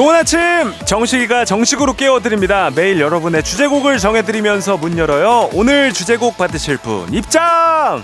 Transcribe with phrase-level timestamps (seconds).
[0.00, 0.40] 좋은 아침!
[0.86, 2.70] 정식이가 정식으로 깨워드립니다.
[2.74, 5.50] 매일 여러분의 주제곡을 정해드리면서 문 열어요.
[5.52, 8.02] 오늘 주제곡 받으실 분 입장!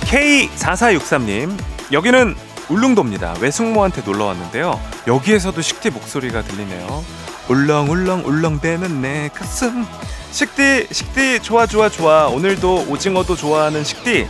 [0.00, 1.56] K4463님
[1.92, 2.34] 여기는
[2.70, 3.36] 울릉도입니다.
[3.40, 4.80] 외숙모한테 놀러 왔는데요.
[5.06, 7.04] 여기에서도 식디 목소리가 들리네요.
[7.48, 9.86] 울렁울렁 울렁대는 내 가슴
[10.30, 12.28] 식디 식디 좋아 좋아 좋아.
[12.28, 14.26] 오늘도 오징어도 좋아하는 식디.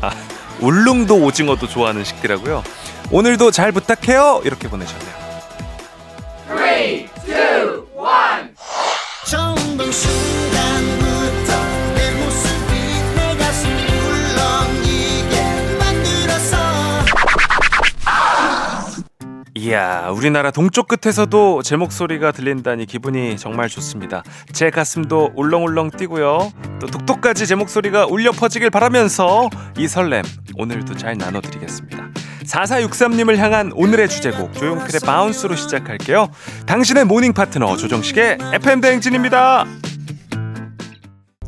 [0.00, 0.10] 아
[0.60, 2.62] 울릉도 오징어도 좋아하는 식디라고요?
[3.10, 4.42] 오늘도 잘 부탁해요.
[4.44, 5.16] 이렇게 보내셨네요.
[9.24, 10.45] 순간부터
[19.66, 24.22] 이야 우리나라 동쪽 끝에서도 제 목소리가 들린다니 기분이 정말 좋습니다.
[24.52, 26.52] 제 가슴도 울렁울렁 뛰고요.
[26.80, 30.22] 또 독도까지 제 목소리가 울려 퍼지길 바라면서 이 설렘
[30.54, 32.10] 오늘도 잘 나눠드리겠습니다.
[32.44, 36.30] 4463님을 향한 오늘의 주제곡 조용필의 Bounce로 시작할게요.
[36.66, 39.66] 당신의 morning 파트너 조정식의 FM대행진입니다.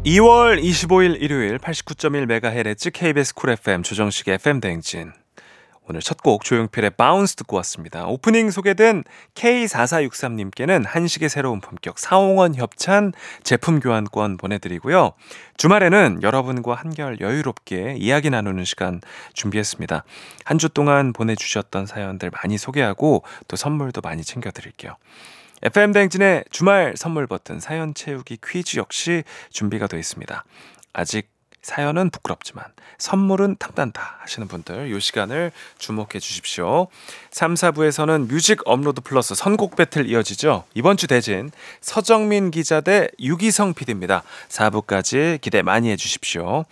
[0.04, 5.12] 2월 25일 일요일 89.1MHz KBS 쿨 FM 조정식의 FM 대행진.
[5.88, 8.06] 오늘 첫 곡 조용필의 Bounce 듣고 왔습니다.
[8.06, 15.12] 오프닝 소개된 K4463님께는 한식의 새로운 품격 사옹원 협찬 제품 교환권 보내드리고요.
[15.56, 19.00] 주말에는 여러분과 한결 여유롭게 이야기 나누는 시간
[19.32, 20.04] 준비했습니다.
[20.44, 24.96] 한 주 동안 보내주셨던 사연들 많이 소개하고 또 선물도 많이 챙겨드릴게요.
[25.62, 30.44] FM 대행진의 주말 선물 버튼 사연 채우기 퀴즈 역시 준비가 되어 있습니다.
[30.92, 31.30] 아직
[31.62, 32.64] 사연은 부끄럽지만
[32.98, 36.88] 선물은 탐난다 하시는 분들 이 시간을 주목해 주십시오.
[37.30, 40.64] 3, 4부에서는 뮤직 업로드 플러스 선곡 배틀 이어지죠.
[40.74, 44.22] 이번 주 대진 서정민 기자 대 유기성 PD입니다.
[44.48, 46.64] 4부까지 기대 많이 해 주십시오.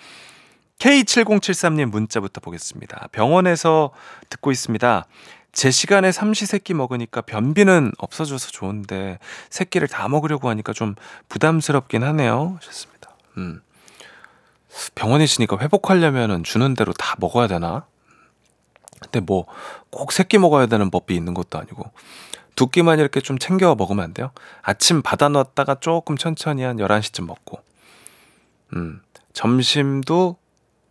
[0.79, 3.09] K7073님 문자부터 보겠습니다.
[3.13, 3.91] 병원에서
[4.29, 5.07] 듣고 있습니다.
[5.53, 9.19] 제 시간에 삼시세끼 먹으니까 변비는 없어져서 좋은데
[9.49, 10.95] 새끼를 다 먹으려고 하니까 좀
[11.31, 12.59] 부담스럽긴 하네요.
[12.61, 13.17] 하셨습니다.
[13.39, 13.63] 음.
[14.95, 17.87] 병원에 있으니까 회복하려면은 주는 대로 다 먹어야 되나?
[19.01, 21.91] 근데 뭐꼭 새끼 먹어야 되는 법이 있는 것도 아니고
[22.55, 24.31] 두 끼만 이렇게 좀 챙겨 먹으면 안 돼요?
[24.63, 27.61] 아침 받아 놨다가 조금 천천히 한 11시쯤 먹고
[28.75, 29.01] 음.
[29.33, 30.37] 점심도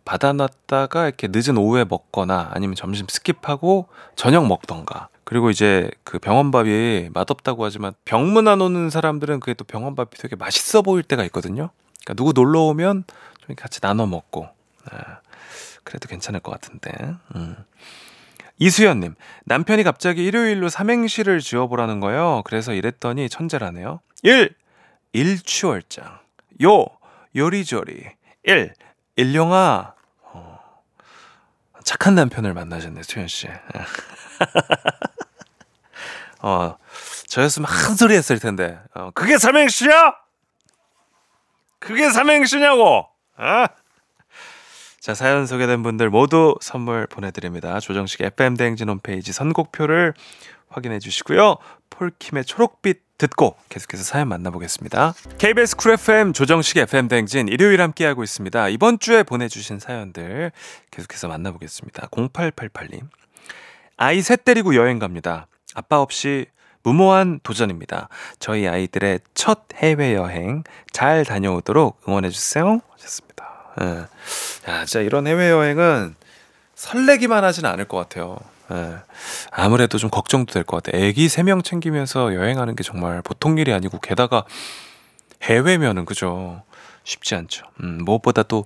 [0.04, 5.08] 받아 놨다가 이렇게 늦은 오후에 먹거나 아니면 점심 skip하고 저녁 먹던가.
[5.24, 10.82] 그리고 이제 그 병원밥이 맛없다고 하지만 병문 안 오는 사람들은 그게 또 병원밥이 되게 맛있어
[10.82, 11.70] 보일 때가 있거든요.
[12.04, 13.04] 그러니까 누구 놀러 오면
[13.46, 14.48] 좀 같이 나눠 먹고.
[14.90, 15.20] 아,
[15.84, 16.92] 그래도 괜찮을 것 같은데.
[17.36, 17.56] 음.
[18.58, 19.14] 이수연님,
[19.44, 22.42] 남편이 갑자기 일요일로 삼행시를 지어보라는 거예요.
[22.44, 24.00] 그래서 이랬더니 천재라네요.
[24.22, 24.54] 1.
[25.12, 26.18] 일취월장.
[26.64, 26.86] 요.
[27.34, 28.06] 요리조리.
[28.44, 28.74] 1.
[29.16, 29.94] 일용아.
[30.22, 30.58] 어,
[31.84, 33.48] 착한 남편을 만나셨네, 수현 씨.
[36.40, 36.76] 어,
[37.28, 38.78] 저였으면 한 소리 했을 텐데.
[38.94, 40.14] 어, 그게 삼행시야?
[41.78, 43.06] 그게 삼행시냐고?
[43.38, 43.66] 어?
[45.00, 47.78] 자, 사연 소개된 분들 모두 선물 보내드립니다.
[47.78, 50.14] 조정식 FM 대행진 홈페이지 선곡표를
[50.68, 51.56] 확인해 주시고요.
[51.90, 55.14] 폴킴의 초록빛 듣고 계속해서 사연 만나보겠습니다.
[55.38, 58.68] KBS 쿨 FM 조정식 FM 대행진 일요일 함께하고 있습니다.
[58.68, 60.52] 이번 주에 보내주신 사연들
[60.90, 62.08] 계속해서 만나보겠습니다.
[62.08, 63.02] 0888님.
[63.96, 65.46] 아이 셋 데리고 여행 갑니다.
[65.74, 66.46] 아빠 없이
[66.90, 68.08] 무모한 도전입니다.
[68.38, 72.80] 저희 아이들의 첫 해외여행 잘 다녀오도록 응원해주세요.
[72.92, 73.48] 하셨습니다.
[73.80, 73.86] 예.
[74.70, 76.14] 야, 진짜 이런 해외여행은
[76.76, 78.38] 설레기만 하진 않을 것 같아요.
[78.70, 78.98] 예.
[79.50, 81.02] 아무래도 좀 걱정도 될 것 같아요.
[81.02, 84.44] 애기 3명 챙기면서 여행하는 게 정말 보통 일이 아니고 게다가
[85.42, 86.62] 해외면은 그죠.
[87.02, 87.66] 쉽지 않죠.
[87.82, 88.64] 음, 무엇보다 또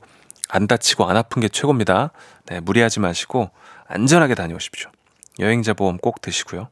[0.52, 2.10] 안 다치고 안 아픈 게 최고입니다.
[2.46, 3.50] 네, 무리하지 마시고
[3.86, 4.90] 안전하게 다녀오십시오.
[5.38, 6.68] 여행자 보험 꼭 드시고요.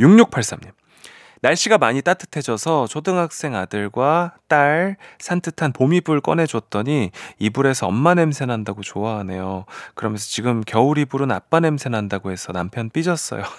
[0.00, 0.72] 6683님.
[1.42, 9.66] 날씨가 많이 따뜻해져서 초등학생 아들과 딸 산뜻한 봄이불 꺼내줬더니 이불에서 엄마 냄새 난다고 좋아하네요.
[9.94, 13.42] 그러면서 지금 겨울 이불은 아빠 냄새 난다고 해서 남편 삐졌어요.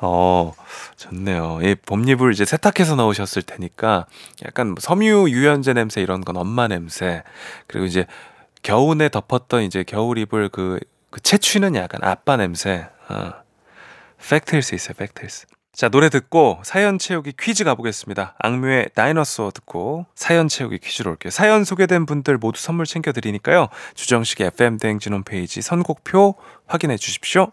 [0.00, 0.54] 어,
[0.96, 1.58] 좋네요.
[1.62, 4.06] 이 봄이불 이제 세탁해서 넣으셨을 테니까
[4.46, 7.22] 약간 뭐 섬유 유연제 냄새 이런 건 엄마 냄새.
[7.66, 8.06] 그리고 이제
[8.62, 10.80] 겨우내 덮었던 이제 겨울 이불 그,
[11.10, 12.88] 그 채취는 약간 아빠 냄새.
[13.10, 13.47] 어.
[14.18, 15.46] 팩트일 수 있어요, 팩트일스.
[15.72, 18.34] 자, 노래 듣고 사연 채우기 퀴즈 가보겠습니다.
[18.40, 21.30] 악뮤의 다이너소어 듣고 사연 채우기 퀴즈로 올게요.
[21.30, 23.68] 사연 소개된 분들 모두 선물 챙겨드리니까요.
[23.94, 26.34] 주정식의 FM 대행진 홈페이지 선곡표
[26.66, 27.52] 확인해 주십시오.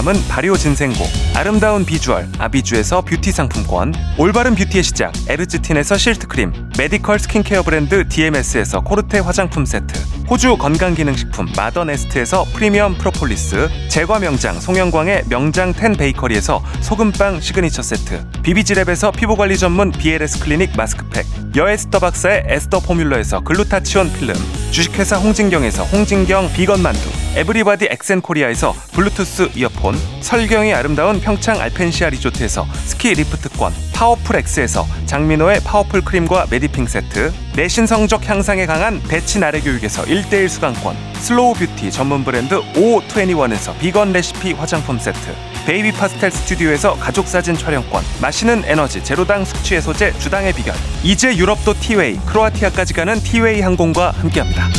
[0.01, 1.05] 담은 발효 진생고,
[1.35, 9.19] 아름다운 비주얼 아비주에서 뷰티 상품권, 올바른 뷰티의 시작 에르츠틴에서 실트크림, 메디컬 스킨케어 브랜드 DMS에서 코르테
[9.19, 9.93] 화장품 세트,
[10.31, 19.13] 호주 건강기능식품 마더네스트에서 프리미엄 프로폴리스, 제과 명장 송영광의 명장 텐 베이커리에서 소금빵 시그니처 세트, 비비지랩에서
[19.13, 24.35] 피부관리 전문 BLS 클리닉 마스크팩, 여에스더 박사의 에스더 포뮬러에서 글루타치온 필름,
[24.71, 33.13] 주식회사 홍진경에서 홍진경 비건 만두, 에브리바디 엑센코리아에서 블루투스 이어폰, 설경이 아름다운 평창 알펜시아 리조트에서 스키
[33.15, 40.03] 리프트권, 파워풀 X에서 장민호의 파워풀 크림과 메디핑 세트, 내신 성적 향상에 강한 대치 나래 교육에서
[40.03, 45.19] 1대1 수강권, 슬로우 뷰티 전문 브랜드 O21에서 비건 레시피 화장품 세트,
[45.65, 51.73] 베이비 파스텔 스튜디오에서 가족 사진 촬영권, 마시는 에너지 제로당 숙취 해소제 주당의 비결, 이제 유럽도
[51.73, 54.69] 티웨이, 크로아티아까지 가는 티웨이 항공과 함께합니다.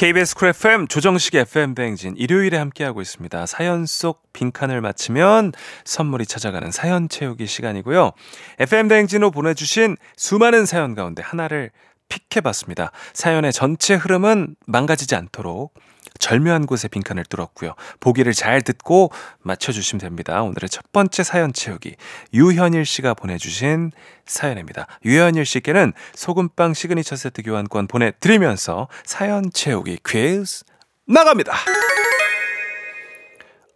[0.00, 3.44] KBS 쿨 FM 조정식 FM 대행진 일요일에 함께하고 있습니다.
[3.44, 5.52] 사연 속 빈칸을 맞히면
[5.84, 8.12] 선물이 찾아가는 사연 채우기 시간이고요.
[8.60, 11.70] FM 대행진으로 보내주신 수많은 사연 가운데 하나를
[12.08, 12.92] pick해봤습니다.
[13.12, 15.74] 사연의 전체 흐름은 망가지지 않도록
[16.20, 17.74] 절묘한 곳에 빈칸을 뚫었고요.
[17.98, 20.42] 보기를 잘 듣고 맞춰주시면 됩니다.
[20.42, 21.96] 오늘의 첫 번째 사연 채우기
[22.32, 23.90] 유현일 씨가 보내주신
[24.26, 24.86] 사연입니다.
[25.04, 30.62] 유현일 씨께는 소금빵 시그니처 세트 교환권 보내드리면서 사연 채우기 퀴즈
[31.06, 31.52] 나갑니다.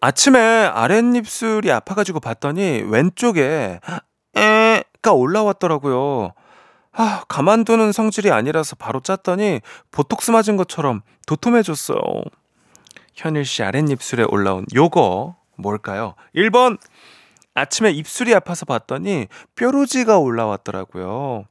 [0.00, 3.80] 아침에 아랫입술이 아파가지고 봤더니 왼쪽에
[4.36, 6.34] 에가 올라왔더라고요.
[6.96, 9.60] 아, 가만두는 성질이 아니라서 바로 짰더니
[9.90, 11.98] 보톡스 맞은 것처럼 도톰해졌어요.
[13.14, 16.14] 현일 씨 아랫입술에 올라온 요거 뭘까요?
[16.34, 16.78] 1번
[17.54, 21.46] 아침에 입술이 아파서 봤더니 뾰루지가 올라왔더라고요.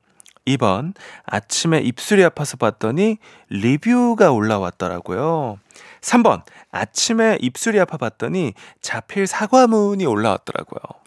[0.46, 0.94] 2번
[1.26, 3.18] 아침에 입술이 아파서 봤더니
[3.50, 5.60] 리뷰가 올라왔더라고요.
[6.02, 11.03] 3번 아침에 입술이 아파 봤더니 자필 사과문이 올라왔더라고요.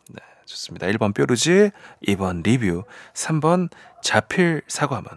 [0.47, 0.87] 네, 좋습니다.
[0.87, 1.71] 1번 뾰루지,
[2.07, 2.85] 2번 리뷰,
[3.15, 3.69] 3번
[4.03, 5.09] 자필 사과문.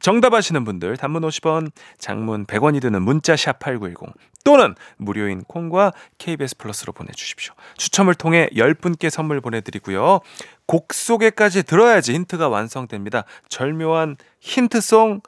[0.00, 6.56] 정답 아시는 분들 단문 50원, 장문 100원이 드는 문자 샵 8910 또는 무료인 콩과 KBS
[6.56, 7.54] 플러스로 보내 주십시오.
[7.76, 10.18] 추첨을 통해 10분께 선물 보내 드리고요.
[10.66, 13.24] 곡 속에까지 들어야지 힌트가 완성됩니다.
[13.48, 15.20] 절묘한 힌트송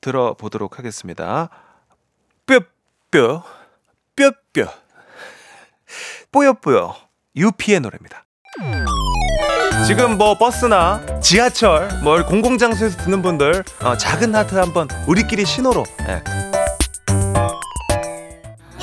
[0.00, 1.50] 들어보도록 하겠습니다.
[2.46, 3.44] 뼈뼈
[4.16, 4.72] 뼈뼈
[6.30, 6.96] 뽀여뽀여
[7.36, 8.24] 유피의 노래입니다.
[9.86, 15.84] 지금 뭐 버스나 지하철, 뭐 공공장소에서 듣는 분들 어, 작은 하트 한번 우리끼리 신호로.
[16.08, 16.22] 예.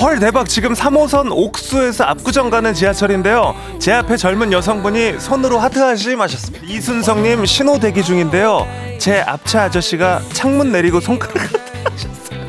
[0.01, 0.47] 헐 대박.
[0.47, 3.53] 지금 3호선 옥수에서 압구정 가는 지하철인데요.
[3.79, 6.65] 제 앞에 젊은 여성분이 손으로 하트 하심 하셨습니다.
[6.65, 8.65] 이순성님 신호 대기 중인데요.
[8.97, 11.35] 제 앞차 아저씨가 창문 내리고 손가락
[11.85, 12.39] 하셨어요.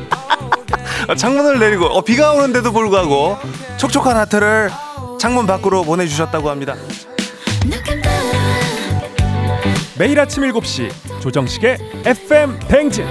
[1.09, 3.37] 어, 창문을 내리고 어, 비가 오는데도 불구하고
[3.77, 4.71] 촉촉한 하트를
[5.19, 6.75] 창문 밖으로 보내주셨다고 합니다
[10.01, 11.77] 매일 아침 7시 조정식의
[12.07, 13.05] FM 뱅진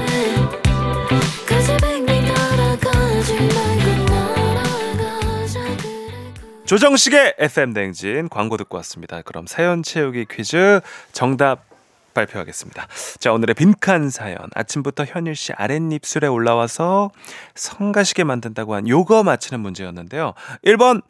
[6.65, 9.23] 조정식의 FM 댕진 광고 듣고 왔습니다.
[9.23, 10.81] 그럼 사연 채우기 퀴즈
[11.13, 11.65] 정답
[12.13, 12.89] 발표하겠습니다.
[13.21, 14.39] 자, 오늘의 빈칸 사연.
[14.57, 17.13] 아침부터 현일 씨 아랫입술에 올라와서
[17.55, 20.35] 성가시게 만든다고 한 요거 맞히는 문제였는데요.
[20.65, 21.03] 1번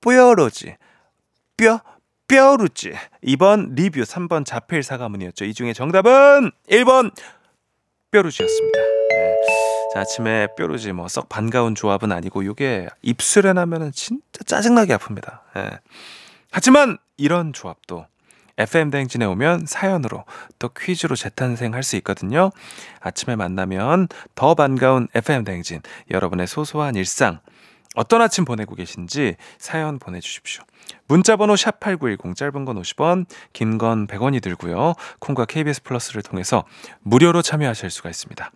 [0.00, 0.74] 뾰로지.
[1.58, 1.82] 뼈
[2.28, 2.92] 뼈루지.
[3.24, 5.44] 2번 리뷰, 3번 자필 사과문이었죠.
[5.44, 7.12] 이 중에 정답은 1번
[8.10, 8.78] 뼈루지였습니다.
[9.10, 9.36] 네.
[9.94, 15.40] 자, 아침에 뾰루지 뭐 썩 반가운 조합은 아니고 요게 입술에 나면은 진짜 짜증나게 아픕니다.
[15.56, 15.78] 예.
[16.50, 18.06] 하지만 이런 조합도
[18.58, 20.24] FM 대행진에 오면 사연으로
[20.58, 22.50] 또 퀴즈로 재탄생할 수 있거든요.
[23.00, 27.40] 아침에 만나면 더 반가운 FM 대행진 여러분의 소소한 일상
[27.94, 30.64] 어떤 아침 보내고 계신지 사연 보내주십시오.
[31.08, 34.94] 문자번호 샵8910 짧은 건 50원, 긴 건 100원이 들고요.
[35.20, 36.64] 콩과 KBS 플러스를 통해서
[37.02, 38.50] 무료로 참여하실 수가 있습니다.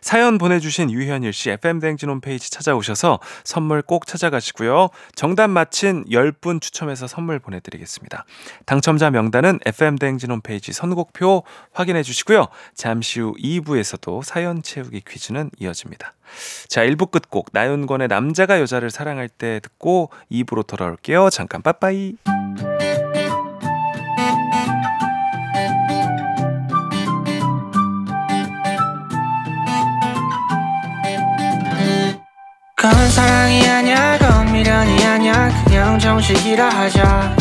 [0.00, 4.88] 사연 보내주신 유현일 씨 FM대행진 홈페이지 찾아오셔서 선물 꼭 찾아가시고요.
[5.14, 8.24] 정답 맞힌 10분 추첨해서 선물 보내드리겠습니다.
[8.66, 12.46] 당첨자 명단은 FM대행진 홈페이지 선곡표 확인해 주시고요.
[12.74, 16.14] 잠시 후 2부에서도 사연 채우기 퀴즈는 이어집니다.
[16.68, 21.30] 자, 1부 끝곡 나윤권의 남자가 여자를 사랑할 때 듣고 2부로 돌아올게요.
[21.30, 22.16] 잠깐 빠빠이.
[32.80, 37.36] 그건 사랑이 아니야 그건 미련이 아니야 그냥 정식이라 하자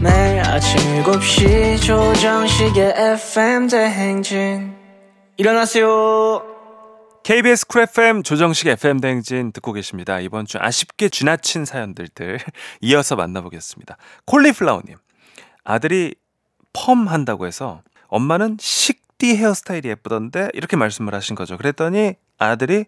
[0.00, 4.72] 매일 아침 7시 조정식의 FM 대행진
[5.36, 6.44] 일어나세요
[7.24, 10.20] KBS 쿨 FM 조정식 FM 대행진 듣고 계십니다.
[10.20, 12.38] 이번 주 아쉽게 지나친 사연들들
[12.82, 13.96] 이어서 만나보겠습니다.
[14.26, 14.94] 콜리플라워님
[15.64, 16.14] 아들이
[16.72, 21.56] 펌 한다고 해서 엄마는 식디 헤어스타일이 예쁘던데 이렇게 말씀을 하신 거죠.
[21.56, 22.84] 그랬더니 아들이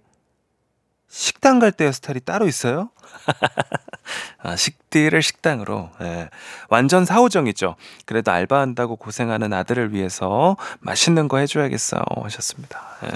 [1.08, 2.90] 식당 갈때 헤어스타일이 따로 있어요?
[4.42, 5.90] 아, 식디를 식당으로.
[6.02, 6.28] 예.
[6.68, 7.76] 완전 사오정이죠.
[8.06, 12.02] 그래도 알바한다고 고생하는 아들을 위해서 맛있는 거 해줘야겠어요.
[12.22, 12.80] 하셨습니다.
[13.04, 13.08] 예.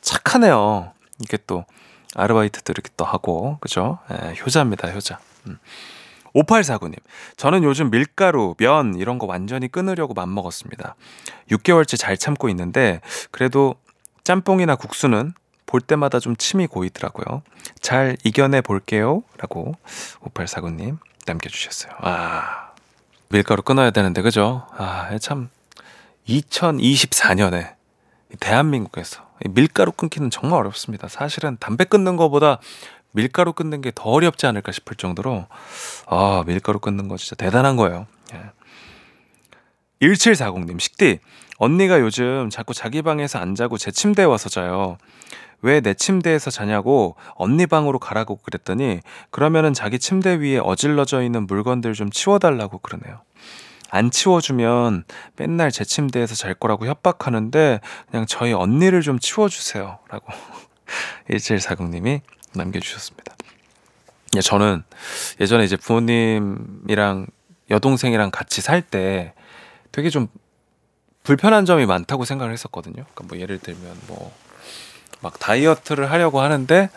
[0.00, 0.92] 착하네요.
[1.20, 1.64] 이게 또
[2.14, 3.98] 아르바이트도 이렇게 또 하고, 그죠?
[4.10, 5.18] 예, 효자입니다, 효자.
[5.46, 5.58] 음.
[6.34, 6.96] 5849님,
[7.36, 10.94] 저는 요즘 밀가루, 면 이런 거 완전히 끊으려고 맘먹었습니다.
[11.50, 13.74] 6개월째 잘 참고 있는데, 그래도
[14.24, 15.32] 짬뽕이나 국수는
[15.68, 17.42] 볼 때마다 좀 침이 고이더라고요.
[17.80, 19.22] 잘 이겨내 볼게요.
[19.36, 19.74] 라고
[20.22, 21.92] 5849님 남겨주셨어요.
[22.00, 22.70] 아,
[23.28, 24.66] 밀가루 끊어야 되는데, 그죠?
[24.72, 25.50] 아, 참,
[26.26, 27.74] 2024년에
[28.40, 31.06] 대한민국에서 이 밀가루 끊기는 정말 어렵습니다.
[31.08, 32.58] 사실은 담배 끊는 것보다
[33.12, 35.46] 밀가루 끊는 게 더 어렵지 않을까 싶을 정도로
[36.06, 38.06] 아 밀가루 끊는 거 진짜 대단한 거예요.
[38.34, 38.40] 예.
[40.02, 41.18] 1740님 식디
[41.56, 44.98] 언니가 요즘 자꾸 자기 방에서 안 자고 제 침대에 와서 자요.
[45.62, 49.00] 왜 내 침대에서 자냐고 언니 방으로 가라고 그랬더니
[49.30, 53.20] 그러면은 자기 침대 위에 어질러져 있는 물건들 좀 치워달라고 그러네요.
[53.90, 55.04] 안 치워주면
[55.36, 59.98] 맨날 제 침대에서 잘 거라고 협박하는데 그냥 저희 언니를 좀 치워주세요.
[60.08, 60.26] 라고
[61.30, 62.20] 1740님이
[62.54, 63.34] 남겨주셨습니다.
[64.36, 64.82] 예, 저는
[65.40, 67.26] 예전에 이제 부모님이랑
[67.70, 69.32] 여동생이랑 같이 살 때
[69.90, 70.28] 되게 좀
[71.22, 73.04] 불편한 점이 많다고 생각을 했었거든요.
[73.14, 74.32] 그러니까 뭐 예를 들면 뭐
[75.20, 76.90] 막 다이어트를 하려고 하는데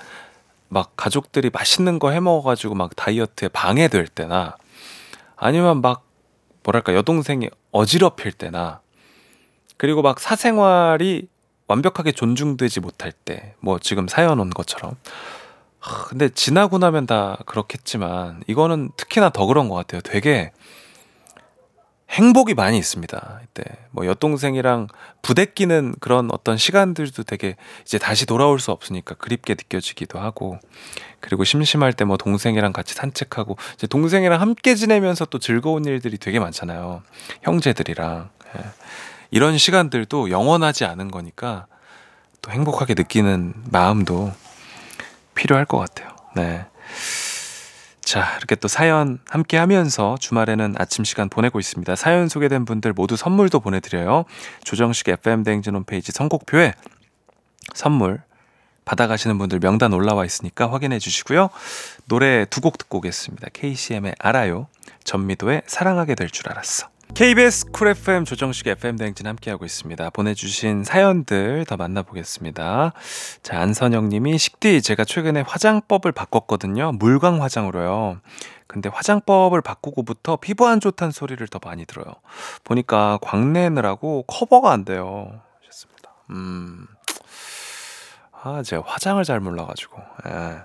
[0.69, 4.57] 막 가족들이 맛있는 거 해 먹어가지고 막 다이어트에 방해될 때나
[5.35, 6.03] 아니면 막
[6.63, 8.81] 뭐랄까 여동생이 어지럽힐 때나
[9.77, 11.27] 그리고 막 사생활이
[11.67, 14.95] 완벽하게 존중되지 못할 때 뭐 지금 사연 온 것처럼
[15.79, 20.01] 하, 근데 지나고 나면 다 그렇겠지만 이거는 특히나 더 그런 것 같아요.
[20.01, 20.51] 되게
[22.11, 23.39] 행복이 많이 있습니다.
[23.43, 24.87] 이때 뭐 여동생이랑
[25.21, 30.59] 부대끼는 그런 어떤 시간들도 되게 이제 다시 돌아올 수 없으니까 그립게 느껴지기도 하고
[31.21, 36.39] 그리고 심심할 때 뭐 동생이랑 같이 산책하고 이제 동생이랑 함께 지내면서 또 즐거운 일들이 되게
[36.39, 37.03] 많잖아요.
[37.43, 38.61] 형제들이랑 예.
[39.29, 41.67] 이런 시간들도 영원하지 않은 거니까
[42.41, 44.33] 또 행복하게 느끼는 마음도
[45.35, 46.09] 필요할 것 같아요.
[46.35, 46.65] 네.
[48.11, 51.95] 자, 이렇게 또 사연 함께 하면서 주말에는 아침 시간 보내고 있습니다.
[51.95, 54.25] 사연 소개된 분들 모두 선물도 보내드려요.
[54.65, 56.73] 조정식 FM대행진 홈페이지 선곡표에
[57.73, 58.21] 선물
[58.83, 61.51] 받아가시는 분들 명단 올라와 있으니까 확인해 주시고요.
[62.09, 63.47] 노래 두 곡 듣고 오겠습니다.
[63.53, 64.67] KCM의 알아요.
[65.05, 66.90] 전미도의 사랑하게 될 줄 알았어.
[67.13, 70.09] KBS 쿨 FM 조정식 FM 대행진 함께하고 있습니다.
[70.11, 72.93] 보내주신 사연들 더 만나보겠습니다.
[73.43, 76.93] 자, 안선영 님이 식디 제가 최근에 화장법을 바꿨거든요.
[76.93, 78.19] 물광 화장으로요.
[78.65, 82.15] 근데 화장법을 바꾸고부터 피부 안 좋다는 소리를 더 많이 들어요.
[82.63, 85.41] 보니까 광내느라고 커버가 안 돼요.
[85.61, 86.13] 하셨습니다.
[86.31, 86.87] 음.
[88.43, 90.01] 아, 제가 화장을 잘 몰라가지고.
[90.27, 90.59] 예.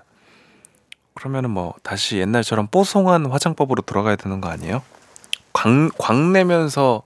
[1.13, 4.81] 그러면은 뭐 다시 옛날처럼 뽀송한 화장법으로 돌아가야 되는 거 아니에요?
[5.57, 7.01] 광, 광내면서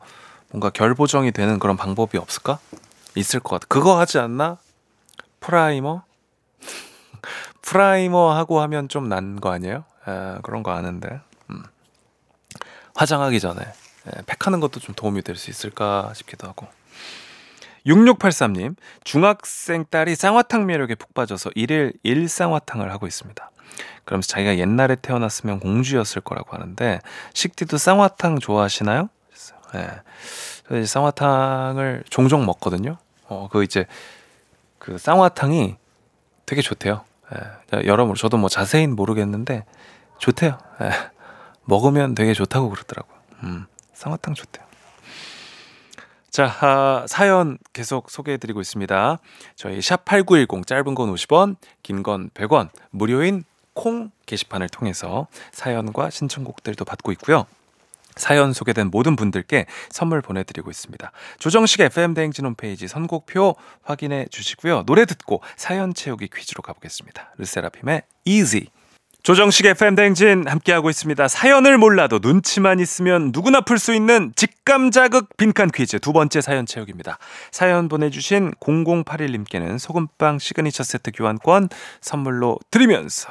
[0.49, 2.59] 뭔가 결 보정이 되는 그런 방법이 없을까?
[3.15, 3.65] 있을 것 같아.
[3.69, 4.57] 그거 하지 않나?
[5.39, 6.03] primer?
[7.61, 9.85] primer 하고 하면 좀 난 거 아니에요?
[10.07, 11.21] 에, 그런 거 아는데.
[11.49, 11.63] 음.
[12.95, 16.67] 화장하기 전에 에, 팩하는 것도 좀 도움이 될 수 있을까 싶기도 하고.
[17.85, 23.50] 6683님, 중학생 딸이 쌍화탕 매력에 푹 빠져서 일일 일쌍화탕을 하고 있습니다.
[24.05, 26.99] 그러면서 자기가 옛날에 태어났으면 공주였을 거라고 하는데
[27.33, 29.09] 식디도 쌍화탕 좋아하시나요?
[29.75, 29.89] 예.
[30.69, 30.85] 네.
[30.85, 32.97] 쌍화탕을 종종 먹거든요.
[33.27, 33.85] 어, 그 이제
[34.79, 35.75] 그 쌍화탕이
[36.45, 37.03] 되게 좋대요.
[37.73, 37.85] 예.
[37.85, 39.65] 여러모로 저도 뭐 자세히는 모르겠는데
[40.19, 40.57] 좋대요.
[40.81, 40.89] 예.
[41.63, 43.17] 먹으면 되게 좋다고 그러더라고요.
[43.43, 44.65] 음, 쌍화탕 좋대요.
[46.29, 49.17] 자, 아, 사연 계속 소개해 드리고 있습니다.
[49.57, 53.43] 저희 샵 8910 짧은 건 50원, 긴 건 100원, 무료인
[53.81, 57.47] 콩 게시판을 통해서 사연과 신청곡들도 받고 있고요.
[58.15, 61.11] 사연 소개된 모든 분들께 선물 보내드리고 있습니다.
[61.39, 64.83] 조정식 FM 대행진 홈페이지 선곡표 확인해 주시고요.
[64.85, 67.33] 노래 듣고 사연 채우기 퀴즈로 가보겠습니다.
[67.37, 68.67] 르세라핌의 Easy.
[69.23, 71.27] 조정식 FM 대행진 함께하고 있습니다.
[71.27, 76.65] 사연을 몰라도 눈치만 있으면 누구나 풀 수 있는 직감 자극 빈칸 퀴즈 두 번째 사연
[76.65, 77.19] 채우기입니다.
[77.51, 81.69] 사연 보내주신 0081님께는 소금빵 시그니처 세트 교환권
[82.01, 83.29] 선물로 드리면서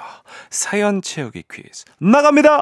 [0.50, 2.61] 사연 채우기 퀴즈 나갑니다.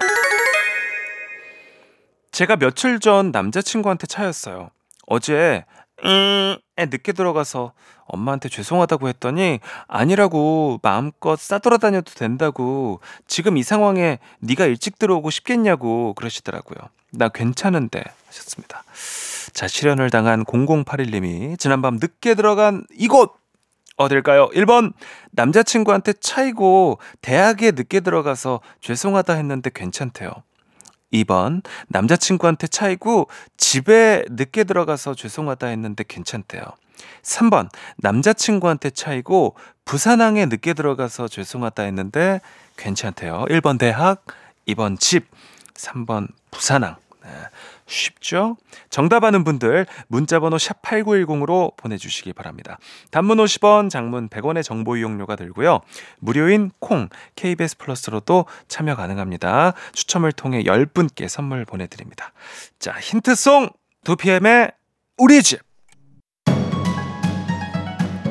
[2.33, 4.71] 제가 며칠 전 남자친구한테 차였어요.
[5.07, 5.65] 어제
[6.05, 7.73] 에 늦게 들어가서
[8.07, 16.89] 엄마한테 죄송하다고 했더니 아니라고 마음껏 싸돌아다녀도 된다고 지금 이 상황에 네가 일찍 들어오고 싶겠냐고 그러시더라고요.
[17.13, 18.85] 나 괜찮은데 하셨습니다.
[19.53, 23.35] 자 실현을 당한 0081님이 지난밤 늦게 들어간 이곳
[23.97, 24.49] 어딜까요?
[24.51, 24.93] 1번
[25.33, 30.31] 남자친구한테 차이고 대학에 늦게 들어가서 죄송하다 했는데 괜찮대요.
[31.13, 36.63] 2번 남자친구한테 차이고 집에 늦게 들어가서 죄송하다 했는데 괜찮대요.
[37.23, 42.41] 3번 남자친구한테 차이고 부산항에 늦게 들어가서 죄송하다 했는데
[42.77, 43.47] 괜찮대요.
[43.49, 44.25] 1번 대학,
[44.67, 45.29] 2번 집,
[45.75, 46.97] 3번 부산항.
[47.25, 47.31] 네,
[47.89, 48.57] 쉽죠?
[48.91, 52.79] 정답 아는 분들 문자번호 샵8910으로 보내주시기 바랍니다.
[53.11, 55.81] 단문 50원, 장문 100원의 정보 이용료가 들고요.
[56.21, 59.73] 무료인 콩, KBS 플러스로도 참여 가능합니다.
[59.93, 62.33] 추첨을 통해 10분께 선물 보내드립니다.
[62.79, 63.71] 자, 힌트송
[64.05, 64.75] 2PM의
[65.17, 65.61] 우리 집.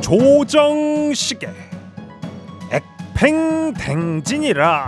[0.02, 1.54] 조정식의
[3.18, 4.88] 액팽댕진이라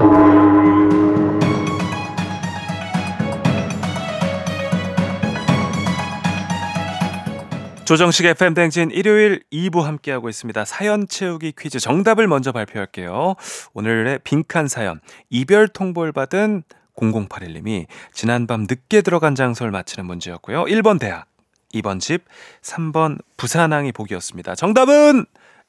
[7.89, 10.63] 조정식 FM 댕진 일요일 2부 함께하고 있습니다.
[10.63, 13.33] 사연 채우기 퀴즈 정답을 먼저 발표할게요.
[13.73, 16.61] 오늘의 빈칸 사연 이별 통보를 받은
[16.95, 20.65] 0081님이 지난밤 늦게 들어간 장소를 맞히는 문제였고요.
[20.65, 21.25] 1번 대학,
[21.73, 22.25] 2번 집,
[22.61, 24.53] 3번 부산항이 보기였습니다.
[24.53, 25.25] 정답은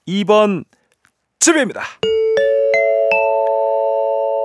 [0.06, 0.64] 2번
[1.38, 1.80] 집입니다.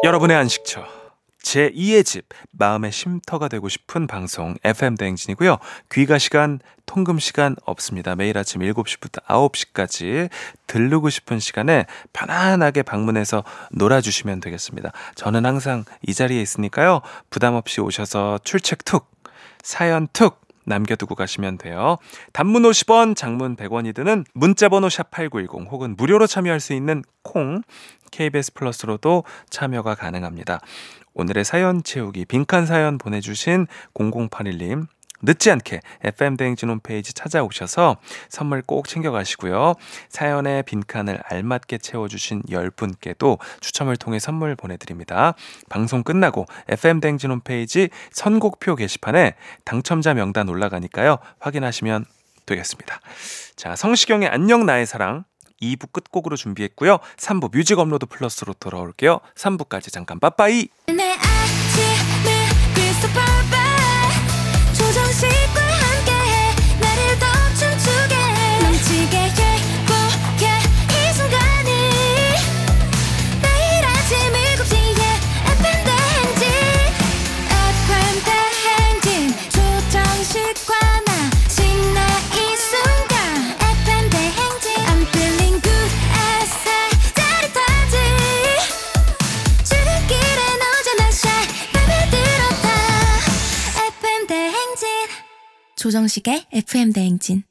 [0.06, 1.05] 여러분의 안식처.
[1.45, 5.60] 제 2의 집, 마음의 쉼터가 되고 싶은 방송 FM 대행진이고요.
[5.91, 8.15] 귀가 시간, 통금 시간 없습니다.
[8.15, 10.31] 매일 아침 7시부터 9시까지
[10.65, 14.91] 들르고 싶은 시간에 편안하게 방문해서 놀아주시면 되겠습니다.
[15.13, 17.01] 저는 항상 이 자리에 있으니까요.
[17.29, 19.12] 부담 없이 오셔서 출첵 툭,
[19.62, 21.97] 사연 툭, 남겨두고 가시면 돼요.
[22.34, 27.62] 단문 50원, 장문 100원이 드는 문자번호 샵8910 혹은 무료로 참여할 수 있는 콩,
[28.12, 30.60] KBS 플러스로도 참여가 가능합니다.
[31.13, 34.88] 오늘의 사연 채우기 빈칸 사연 보내주신 0081님
[35.21, 37.97] 늦지 않게 FM대행진 홈페이지 찾아오셔서
[38.30, 39.75] 선물 꼭 챙겨가시고요.
[40.10, 45.34] 사연의 빈칸을 알맞게 채워주신 10분께도 추첨을 통해 선물 보내드립니다.
[45.69, 51.17] 방송 끝나고 FM대행진 홈페이지 선곡표 게시판에 당첨자 명단 올라가니까요.
[51.39, 52.06] 확인하시면
[52.45, 52.99] 되겠습니다.
[53.56, 55.23] 자, 성시경의 안녕 나의 사랑
[55.62, 56.99] 2부 끝곡으로 준비했고요.
[57.17, 59.19] 3부 뮤직 업로드 플러스로 돌아올게요.
[59.36, 60.67] 3부까지 잠깐 빠빠이.
[95.95, 97.43] 조정식의 FM 대행진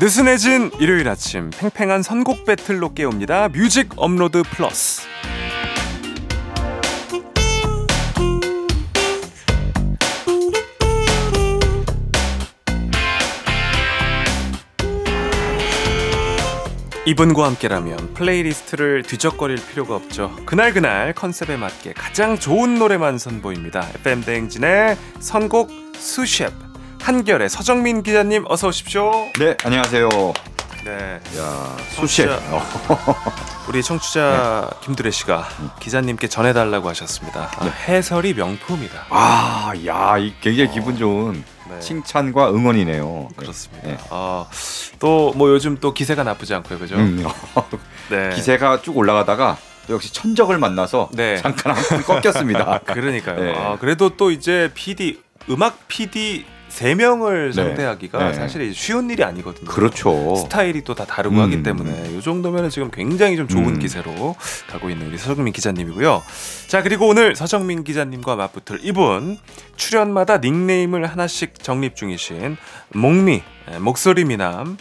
[0.00, 3.48] 느슨해진 일요일 아침 팽팽한 선곡 배틀로 깨웁니다.
[3.48, 5.02] 뮤직 업로드 플러스.
[17.04, 20.36] 이분과 함께라면 플레이리스트를 뒤적거릴 필요가 없죠.
[20.46, 23.88] 그날그날 컨셉에 맞게 가장 좋은 노래만 선보입니다.
[23.96, 26.54] FM 대행진의 선곡 수셰프
[27.00, 29.10] 한겨레 서정민 기자님 어서 오십시오.
[29.40, 30.08] 네, 안녕하세요.
[30.84, 31.20] 네.
[31.38, 32.28] 야, 수셰.
[32.28, 33.32] 청취자-
[33.68, 35.48] 우리 청취자 김두래 씨가
[35.80, 37.50] 기자님께 전해달라고 하셨습니다.
[37.56, 39.06] 아, 해설이 명품이다.
[39.10, 41.42] 아, 야, 이 굉장히 기분 좋은
[41.74, 41.80] 네.
[41.80, 43.28] 칭찬과 응원이네요.
[43.36, 43.86] 그렇습니다.
[43.86, 43.98] 네.
[44.10, 44.46] 아,
[44.98, 46.96] 또뭐 요즘 또 기세가 나쁘지 않고요, 그죠?
[46.96, 47.24] 음,
[48.10, 48.30] 네.
[48.34, 49.56] 기세가 쭉 올라가다가
[49.86, 51.36] 또 역시 천적을 만나서 네.
[51.38, 52.80] 잠깐 한푼 꺾였습니다.
[52.86, 53.40] 그러니까요.
[53.40, 53.54] 네.
[53.56, 57.52] 아, 그래도 또 이제 PD 음악 PD 세 명을 네.
[57.52, 58.32] 상대하기가 네.
[58.32, 59.70] 사실 쉬운 일이 아니거든요.
[59.70, 60.36] 그렇죠.
[60.36, 61.40] 스타일이 또 다 다르고 음.
[61.42, 63.78] 하기 때문에 이 정도면 지금 굉장히 좀 좋은 음.
[63.78, 64.34] 기세로
[64.68, 66.22] 가고 있는 우리 서정민 기자님이고요.
[66.68, 69.36] 자 그리고 오늘 서정민 기자님과 맞붙을 이분
[69.76, 72.56] 출연마다 닉네임을 하나씩 정립 중이신
[72.94, 74.78] 목미 예, 목소리 미남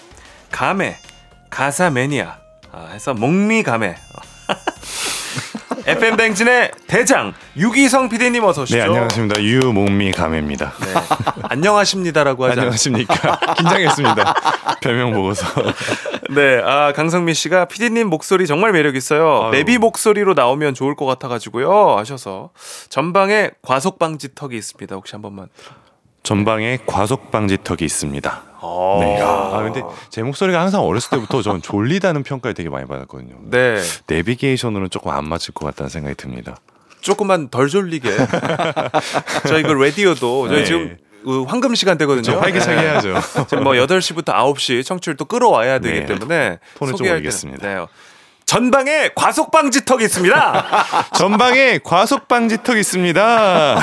[0.52, 0.98] 가메
[1.50, 2.38] 가사 매니아
[2.72, 3.96] 아, 해서 목미 가메
[5.86, 8.78] FM 댕진의 대장 유기성 PD님 어서 오시죠.
[8.78, 10.74] 네 안녕하십니다 유목미 감입니다.
[10.80, 10.94] 네,
[11.44, 12.60] 안녕하십니다라고 하지?
[12.60, 14.34] 안녕하십니까 긴장했습니다.
[14.82, 15.46] 별명 보고서
[16.30, 19.44] 네, 아 강성민 씨가 PD님 목소리 정말 매력 있어요.
[19.46, 19.52] 아유.
[19.52, 21.98] 내비 목소리로 나오면 좋을 것 같아가지고요.
[21.98, 22.52] 하셔서
[22.90, 24.96] 전방에 과속 방지 턱이 있습니다.
[24.96, 25.48] 혹시 한 번만.
[26.24, 28.44] 전방에 과속 방지턱이 있습니다.
[28.62, 29.00] 어.
[29.02, 29.20] 네.
[29.22, 33.36] 아 근데 제 목소리가 항상 어렸을 때부터 전 졸리다는 평가를 되게 많이 받았거든요.
[33.50, 36.56] 네, 내비게이션으로는 조금 안 맞을 것 같다는 생각이 듭니다.
[37.02, 38.10] 조금만 덜 졸리게.
[39.48, 40.66] 저희 그 라디오도 저희 네.
[40.66, 42.24] 지금 그 황금 시간대거든요.
[42.24, 42.82] 좀 활기차게 네.
[42.82, 43.16] 해야죠.
[43.50, 46.06] 지금 뭐 8시부터 9시 청취율 또 끌어와야 되기 네.
[46.06, 47.62] 때문에 톤을 좀 올리겠습니다.
[47.62, 47.86] 때는, 네.
[48.46, 50.86] 전방에 과속 방지 턱이 있습니다.
[51.16, 53.80] 전방에 과속 방지턱이 있습니다.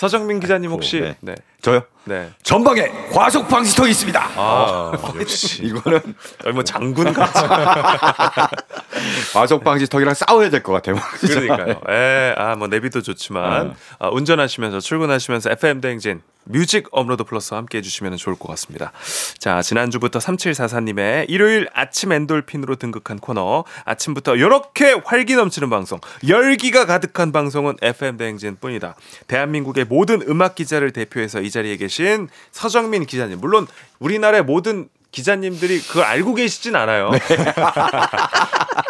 [0.00, 1.14] 서정민 기자님 혹시 네.
[1.20, 1.34] 네.
[1.60, 1.82] 저요?
[2.04, 2.30] 네.
[2.42, 4.30] 전방에 과속 방지턱 이 있습니다.
[4.34, 6.00] 아, 역시 이거는
[6.54, 7.44] 뭐 장군 같이
[9.34, 10.96] 과속 방지턱이랑 싸워야 될 것 같아요.
[11.20, 11.80] 그러니까요.
[11.90, 18.16] 예, 아, 뭐 내비도 좋지만 아, 운전하시면서 출근하시면서 FM 대행진 뮤직 업로드 플러스와 함께 해주시면
[18.16, 18.92] 좋을 것 같습니다.
[19.38, 27.32] 자, 지난주부터 3744님의 일요일 아침 엔돌핀으로 등극한 코너 아침부터 이렇게 활기 넘치는 방송 열기가 가득한
[27.32, 28.94] 방송은 FM 대행진 뿐이다.
[29.26, 33.40] 대한민국의 모든 음악 기자를 대표해서 이 자리에 계신 서정민 기자님.
[33.40, 33.66] 물론
[33.98, 37.10] 우리나라의 모든 기자님들이 그걸 알고 계시진 않아요.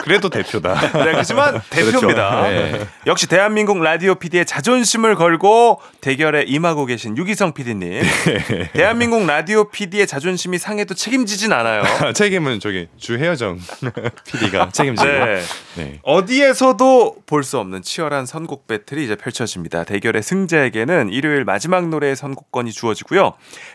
[0.02, 0.80] 그래도 대표다.
[0.80, 2.42] 네, 그렇지만 대표입니다.
[2.42, 2.86] 네.
[3.06, 8.02] 역시 대한민국 라디오 PD의 자존심을 걸고 대결에 임하고 계신 유기성 PD님.
[8.72, 11.82] 대한민국 라디오 PD의 자존심이 상해도 책임지진 않아요.
[12.14, 13.58] 책임은 저기 주혜여정
[14.26, 15.08] PD가 책임지고.
[15.08, 15.42] 네.
[15.76, 15.98] 네.
[16.02, 19.84] 어디에서도 볼 수 없는 치열한 선곡 배틀이 이제 펼쳐집니다.
[19.84, 23.32] 대결의 승자에게는 일요일 마지막 노래의 선곡권이 주어지고요.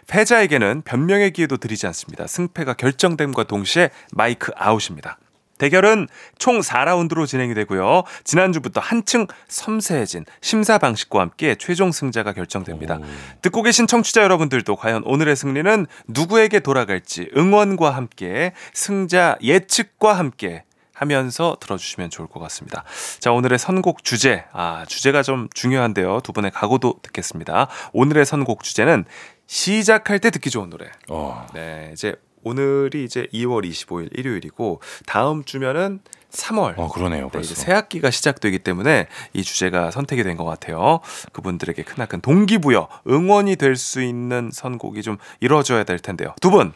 [0.08, 2.28] 패자에게는 변명의 기회도 드리지 않습니다.
[2.36, 5.18] 승패가 결정됨과 동시에 마이크 아웃입니다.
[5.58, 8.04] 대결은 총 4라운드로 진행이 되고요.
[8.26, 13.00] 지난주부터 한층 섬세해진 심사 방식과 함께 최종 승자가 결정됩니다.
[13.42, 21.58] 듣고 계신 청취자 여러분들도 과연 오늘의 승리는 누구에게 돌아갈지 응원과 함께 승자 예측과 함께 하면서
[21.60, 22.84] 들어주시면 좋을 것 같습니다.
[23.20, 24.46] 자, 오늘의 선곡 주제.
[24.54, 26.22] 아, 주제가 좀 중요한데요.
[26.22, 27.68] 두 분의 각오도 듣겠습니다.
[27.92, 29.04] 오늘의 선곡 주제는
[29.46, 30.90] 시작할 때 듣기 좋은 노래.
[31.10, 31.46] 어.
[31.54, 32.16] 네, 이제
[32.46, 36.00] 오늘이 이제 2월 25일 일요일이고 다음 주면은
[36.32, 36.78] 3월.
[36.78, 41.00] 어 그러네요 네, 새 학기가 시작되기 때문에 이 주제가 선택이 된 것 같아요.
[41.34, 46.34] 그분들에게 크나큰 동기부여, 응원이 될 수 있는 선곡이 좀 이루어져야 될 텐데요.
[46.42, 46.74] 두 분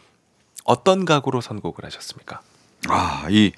[0.64, 2.40] 어떤 각오로 선곡을 하셨습니까?
[2.88, 3.52] 아, 이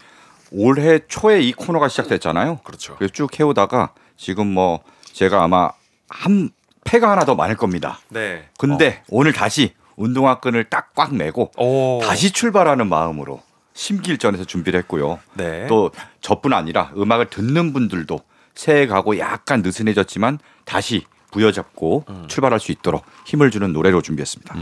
[0.50, 2.58] 올해 초에 이 코너가 시작됐잖아요.
[2.64, 2.96] 그렇죠.
[3.12, 4.80] 쭉 해오다가 지금 뭐
[5.12, 5.70] 제가 아마
[6.08, 6.50] 한
[6.84, 8.00] 패가 하나 더 많을 겁니다.
[8.08, 8.48] 네.
[8.58, 12.00] 근데 오늘 다시 운동화 끈을 딱 꽉 매고 오.
[12.02, 13.42] 다시 출발하는 마음으로
[13.74, 15.18] 심기일전에서 준비를 했고요.
[15.34, 15.66] 네.
[15.68, 18.20] 또 저뿐 아니라 음악을 듣는 분들도
[18.54, 22.24] 새해 가고 약간 느슨해졌지만 다시 부여잡고 음.
[22.28, 24.54] 출발할 수 있도록 힘을 주는 노래로 준비했습니다.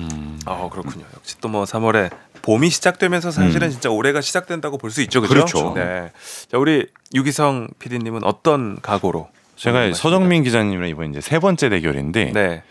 [0.47, 1.05] 아 그렇군요.
[1.16, 2.11] 역시 또 뭐 3월에
[2.43, 3.73] 봄이 시작되면서 사실은 음.
[3.73, 5.35] 진짜 올해가 시작된다고 볼 수 있죠, 그죠?
[5.35, 5.73] 그렇죠.
[5.75, 6.12] 네.
[6.49, 9.29] 자 우리 유기성 PD님은 어떤 각오로?
[9.57, 9.93] 제가?
[9.95, 12.62] 서정민 기자님이랑 이번 이제 세 번째 대결인데 네.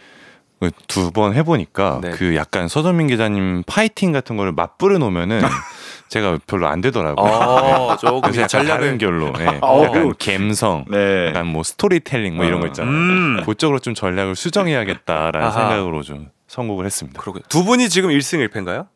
[0.88, 2.10] 두 번 해보니까 네.
[2.12, 5.42] 그 약간 서정민 기자님 파이팅 같은 거를 맞부려 놓으면은
[6.10, 7.26] 제가 별로 안 되더라고요.
[7.32, 9.60] 어 조금 다른 결로, 예.
[9.62, 9.84] 어우.
[9.86, 11.28] 약간 감성, 네.
[11.28, 12.92] 약간 뭐 스토리텔링 뭐 이런 거 있잖아요.
[12.94, 13.44] 음.
[13.46, 15.52] 그쪽으로 좀 전략을 수정해야겠다라는 아하.
[15.52, 17.22] 생각으로 좀 선곡을 했습니다.
[17.22, 18.88] 그러고 두 분이 지금 1승 1패인가요?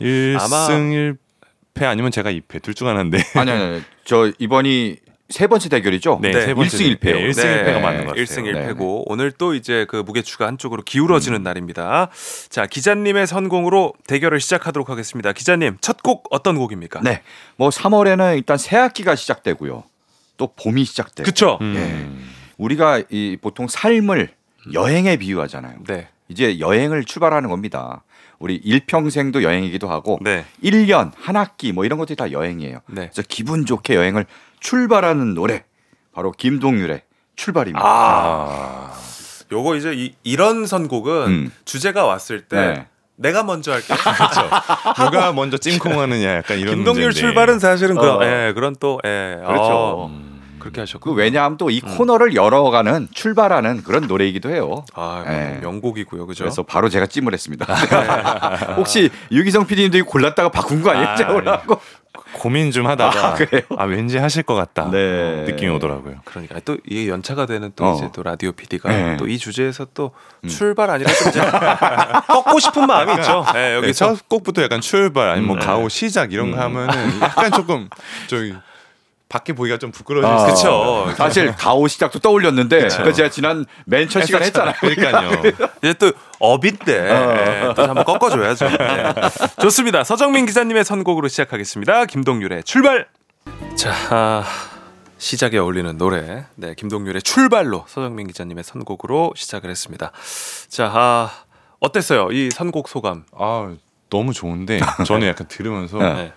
[0.00, 1.16] 1승
[1.74, 3.18] 1패 아니면 제가 2패 둘 중 하나인데.
[3.34, 4.96] 아니 아니, 아니 저 이번이
[5.32, 6.18] 세 번째 대결이죠.
[6.22, 7.14] 네, 네, 세 번째 1승 1패요.
[7.14, 8.24] 네, 1승 1패가 맞는 것 같아요.
[8.24, 12.08] 1승 네, 1패고 오늘 또 이제 그 무게추가 한쪽으로 기울어지는 날입니다.
[12.50, 15.32] 자 기자님의 선공으로 대결을 시작하도록 하겠습니다.
[15.32, 17.00] 기자님 첫 곡 어떤 곡입니까?
[17.02, 17.22] 네.
[17.56, 19.84] 뭐 3월에는 일단 새 학기가 시작되고요.
[20.36, 21.22] 또 봄이 시작돼.
[21.22, 21.58] 그쵸?
[21.60, 22.28] 음.
[22.58, 24.30] 우리가 이 보통 삶을
[24.72, 25.78] 여행에 비유하잖아요.
[25.86, 26.08] 네.
[26.28, 28.02] 이제 여행을 출발하는 겁니다.
[28.38, 30.44] 우리 일평생도 여행이기도 하고 네.
[30.64, 32.80] 1년, 한 학기 뭐 이런 것들이 다 여행이에요.
[32.88, 33.10] 네.
[33.12, 34.26] 그래서 기분 좋게 여행을
[34.62, 35.64] 출발하는 노래
[36.14, 37.02] 바로 김동률의
[37.36, 37.84] 출발입니다.
[37.84, 38.92] 아,
[39.50, 41.52] 요거 이제 이, 이런 선곡은 음.
[41.64, 42.86] 주제가 왔을 때 네.
[43.16, 43.92] 내가 먼저 할게.
[45.04, 47.20] 누가 먼저 찜콩하느냐 약간 이런 김동률 문제인데.
[47.20, 48.24] 출발은 사실은 그런 어.
[48.24, 49.38] 예, 그런 또 예.
[49.44, 49.64] 그렇죠.
[49.64, 51.10] 어, 그렇게 하셨고.
[51.10, 51.96] 그 왜냐하면 또이 음.
[51.96, 54.84] 코너를 열어가는 출발하는 그런 노래이기도 해요.
[54.94, 55.58] 아, 예.
[55.60, 56.26] 명곡이고요.
[56.26, 56.44] 그죠?
[56.44, 57.66] 그래서 바로 제가 찜을 했습니다.
[58.78, 61.08] 혹시 유기성 PD님도 이거 골랐다가 바꾼 거 아니에요?
[61.08, 61.80] 아, 제가 올라고.
[62.34, 63.62] 고민 좀 하다가 아, 그래요?
[63.76, 65.44] 아, 왠지 하실 것 같다 네.
[65.46, 66.16] 느낌이 오더라고요.
[66.24, 67.94] 그러니까 또 이게 연차가 되는 또 어.
[67.94, 69.16] 이제 또 라디오 PD가 네.
[69.16, 70.12] 또이 주제에서 또
[70.46, 71.10] 출발 아니라
[72.28, 73.44] 꺾고 싶은 마음이 있죠.
[73.54, 75.66] 예, 네, 여기서 첫 곡부터 약간 출발 아니면 뭐 음, 네.
[75.66, 77.88] 가오 시작 이런 거 하면은 약간 조금
[78.26, 78.54] 저기
[79.32, 81.04] 밖에 보기가 좀 부끄러워질 아, 수 있어요.
[81.06, 81.16] 그쵸.
[81.16, 84.74] 사실 가오 시작도 떠올렸는데 그 제가 지난 맨첫 시간 했잖아요.
[84.78, 85.30] 그러니까요.
[85.82, 88.66] 이제 또 업인데 예, 또 한번 꺾어줘야죠.
[88.66, 89.14] 예.
[89.62, 90.04] 좋습니다.
[90.04, 92.04] 서정민 기자님의 선곡으로 시작하겠습니다.
[92.04, 93.06] 김동률의 출발.
[93.74, 94.44] 자 아,
[95.16, 100.12] 시작에 어울리는 노래, 네 김동률의 출발로 서정민 기자님의 선곡으로 시작을 했습니다.
[100.68, 101.30] 자 아,
[101.80, 102.28] 어땠어요?
[102.32, 103.24] 이 선곡 소감?
[103.34, 103.74] 아
[104.10, 106.34] 너무 좋은데 저는 약간 들으면서 네.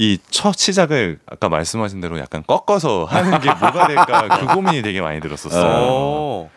[0.00, 5.00] 이 첫 시작을 아까 말씀하신 대로 약간 꺾어서 하는 게 뭐가 될까 그 고민이 되게
[5.02, 5.82] 많이 들었었어요.
[5.92, 6.50] 오.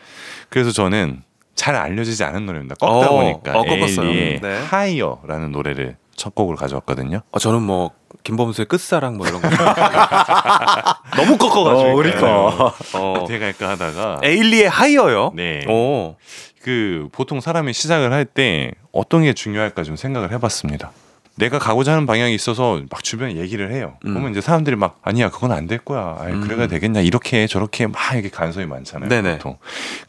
[0.48, 1.24] 그래서 저는
[1.56, 2.76] 잘 알려지지 않은 노래입니다.
[2.76, 3.64] 꺾다 어, 보니까 어.
[3.66, 4.60] 에일리의 네.
[4.70, 7.22] Higher라는 노래를 첫 곡을 가져왔거든요.
[7.32, 7.92] 어, 저는 뭐
[8.24, 9.50] 김범수의 끝사랑 뭐 이런 거
[11.18, 12.28] 너무 꺾어가지고 어, 그러니까.
[12.94, 13.14] 어.
[13.20, 15.34] 어떻게 갈까 하다가 에일리의 하이어요.
[15.36, 15.66] 네.
[15.68, 16.16] 오.
[16.62, 20.92] 그 보통 사람이 시작을 할 때 어떤 게 중요할까 좀 생각을 해봤습니다.
[21.36, 23.96] 내가 가고자 하는 방향이 있어서 막 주변에 얘기를 해요.
[24.06, 24.12] 음.
[24.12, 26.18] 그러면 이제 사람들이 막 아니야 그건 안 될 거야.
[26.20, 26.42] 아이, 음.
[26.42, 29.10] 그래가 되겠냐 이렇게 저렇게 막 이게 간섭이 많잖아요.
[29.10, 29.38] 네네.
[29.38, 29.58] 보통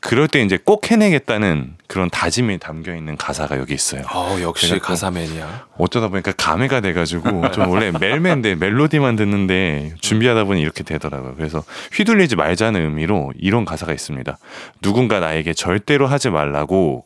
[0.01, 4.03] 그럴 때 이제 꼭 해내겠다는 그런 다짐이 담겨 있는 가사가 여기 있어요.
[4.13, 5.67] 어, 역시 가사맨이야.
[5.79, 11.35] 어쩌다 보니까 감회가 돼가지고 좀 원래 멜맨데 멜로디만 듣는데 준비하다 보니 이렇게 되더라고요.
[11.37, 14.37] 그래서 휘둘리지 말자는 의미로 이런 가사가 있습니다.
[14.83, 17.05] 누군가 나에게 절대로 하지 말라고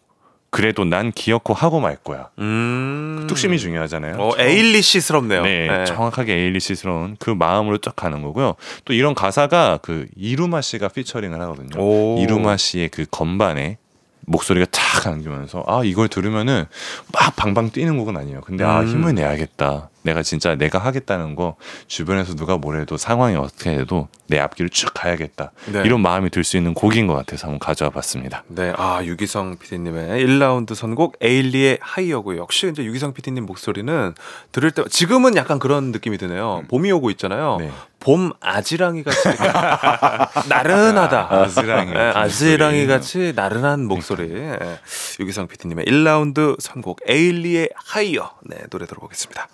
[0.50, 2.30] 그래도 난 기어코 하고 말 거야.
[2.38, 3.26] 음.
[3.28, 4.16] 뚝심이 중요하잖아요.
[4.18, 5.42] 어, 에일리시스럽네요.
[5.42, 5.84] 네, 네.
[5.84, 8.54] 정확하게 에일리시스러운 그 마음으로 쫙 가는 거고요.
[8.84, 11.78] 또 이런 가사가 그 이루마 씨가 피처링을 하거든요.
[11.78, 12.18] 오.
[12.20, 13.76] 이루마 씨의 그 건반에
[14.28, 16.64] 목소리가 탁 안기면서 아 이걸 들으면은
[17.12, 18.40] 막 방방 뛰는 곡은 아니에요.
[18.42, 18.88] 근데 아 음.
[18.88, 19.90] 힘을 내야겠다.
[20.02, 25.52] 내가 진짜 내가 하겠다는 거 주변에서 누가 뭐래도 상황이 어떻게 해도 내 앞길을 쭉 가야겠다.
[25.72, 25.82] 네.
[25.84, 28.42] 이런 마음이 들 수 있는 곡인 것 같아서 한번 가져와 봤습니다.
[28.48, 34.14] 네, 아 유기성 PD님의 1라운드 선곡 에일리의 Higher고 역시 이제 유기성 PD님 목소리는
[34.52, 36.62] 들을 때 지금은 약간 그런 느낌이 드네요.
[36.68, 37.58] 봄이 오고 있잖아요.
[37.60, 37.70] 네.
[38.00, 39.18] 봄 아지랑이 같이
[40.48, 41.28] 나른하다.
[41.30, 44.30] 아즈랑이 네, 아지랑이 같이 나른한 목소리.
[44.32, 44.58] 예.
[45.20, 48.32] 유기성 PD님의 1라운드 선곡 에일리의 하이어.
[48.44, 49.48] 네, 노래 들어보겠습니다.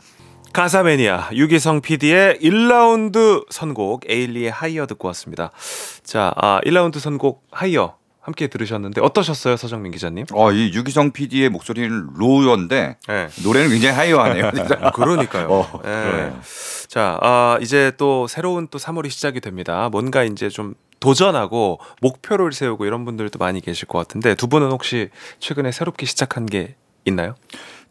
[0.52, 5.50] 가사매니아 유기성 PD의 1라운드 선곡 에일리의 하이어 듣고 왔습니다.
[6.04, 10.24] 자, 아, 1라운드 선곡 하이어 함께 들으셨는데 어떠셨어요, 서정민 기자님?
[10.32, 13.28] 어, 이 유기성 PD의 목소리는 low인데 네.
[13.44, 14.50] 노래는 굉장히 higher하네요.
[14.54, 14.76] 진짜.
[14.96, 15.48] 그러니까요.
[15.50, 15.88] 어, 예.
[15.88, 16.40] 그러네요.
[16.88, 19.90] 자, 아, 이제 또 새로운 또 3월이 시작이 됩니다.
[19.92, 25.10] 뭔가 이제 좀 도전하고 목표를 세우고 이런 분들도 많이 계실 것 같은데 두 분은 혹시
[25.38, 27.34] 최근에 새롭게 시작한 게 있나요?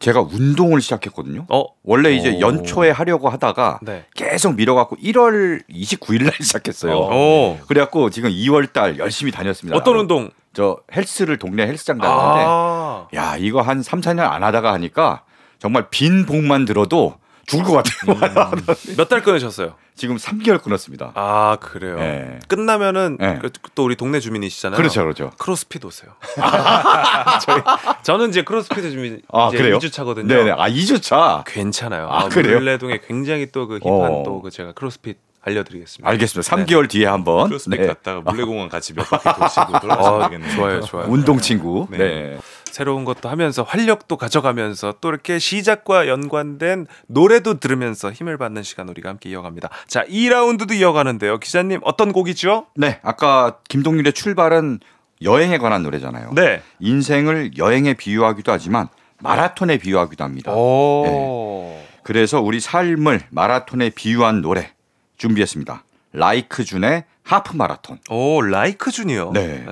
[0.04, 1.46] 제가 운동을 시작했거든요.
[1.48, 2.40] 어, 원래 이제 오.
[2.40, 4.04] 연초에 하려고 하다가 네.
[4.14, 6.94] 계속 미뤄갖고 1월 29일 날 시작했어요.
[6.94, 7.58] 오.
[7.66, 9.74] 그래갖고 지금 2월 달 열심히 다녔습니다.
[9.76, 10.30] 어떤 운동?
[10.52, 13.08] 저 헬스를 동네 헬스장 다녔는데 아.
[13.14, 15.22] 야 이거 한 3, 4년 안 하다가 하니까
[15.58, 18.50] 정말 빈 복만 들어도 죽을 것 같아요.
[18.96, 19.74] 몇달 끊으셨어요?
[19.94, 21.12] 지금 3개월 끊었습니다.
[21.14, 21.96] 아, 그래요.
[21.98, 22.38] 네.
[22.48, 23.38] 끝나면은 네.
[23.40, 24.76] 그- 또 우리 동네 주민이시잖아요.
[24.76, 25.30] 그렇죠, 그렇죠.
[25.38, 26.12] 크로스핏 오세요.
[28.02, 29.78] 저희, 는 이제 크로스핏 주민 아 이제 그래요?
[29.78, 30.26] 2주 차거든요.
[30.26, 30.50] 네네.
[30.52, 31.44] 아 2주 차.
[31.46, 32.08] 괜찮아요.
[32.10, 32.58] 아, 아, 그래요?
[32.58, 34.22] 물레동에 굉장히 또 그 힙한 어.
[34.24, 36.08] 또그 제가 크로스핏 알려드리겠습니다.
[36.10, 36.56] 알겠습니다.
[36.56, 37.48] 3개월 뒤에 한번.
[37.48, 37.86] 크로스백 네.
[37.86, 40.54] 갔다가 물레공원 같이 몇 바퀴 도시고 돌아가시면 어, 되겠네요.
[40.56, 41.06] 좋아요, 좋아요.
[41.08, 41.86] 운동 친구.
[41.90, 42.38] 네.
[42.74, 42.78] 네.
[42.78, 49.08] 새로운 것도 하면서 활력도 가져가면서 또 이렇게 시작과 연관된 노래도 들으면서 힘을 받는 시간 우리가
[49.08, 49.70] 함께 이어갑니다.
[49.86, 51.38] 자, 2라운드도 이어가는데요.
[51.38, 52.66] 기자님 어떤 곡이죠?
[52.74, 52.98] 네.
[53.02, 54.80] 아까 김동률의 출발은
[55.22, 56.32] 여행에 관한 노래잖아요.
[56.34, 56.62] 네.
[56.80, 58.88] 인생을 여행에 비유하기도 하지만
[59.20, 60.52] 마라톤에 비유하기도 합니다.
[60.52, 61.80] 오.
[62.02, 64.72] 그래서 우리 삶을 마라톤에 비유한 노래
[65.16, 65.84] 준비했습니다.
[66.12, 67.98] 라이크 준의 하프 마라톤.
[68.10, 69.32] 오, 라이크 준이요.
[69.32, 69.64] 네.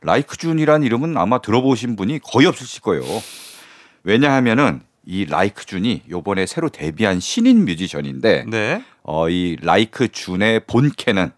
[0.00, 3.02] 라이크 준이란 이름은 아마 들어보신 분이 거의 없으실 거예요.
[4.04, 8.82] 왜냐하면은 이 라이크 준이 요번에 새로 데뷔한 신인 뮤지션인데 네.
[9.02, 11.32] 어, 이 라이크 준의 본캐는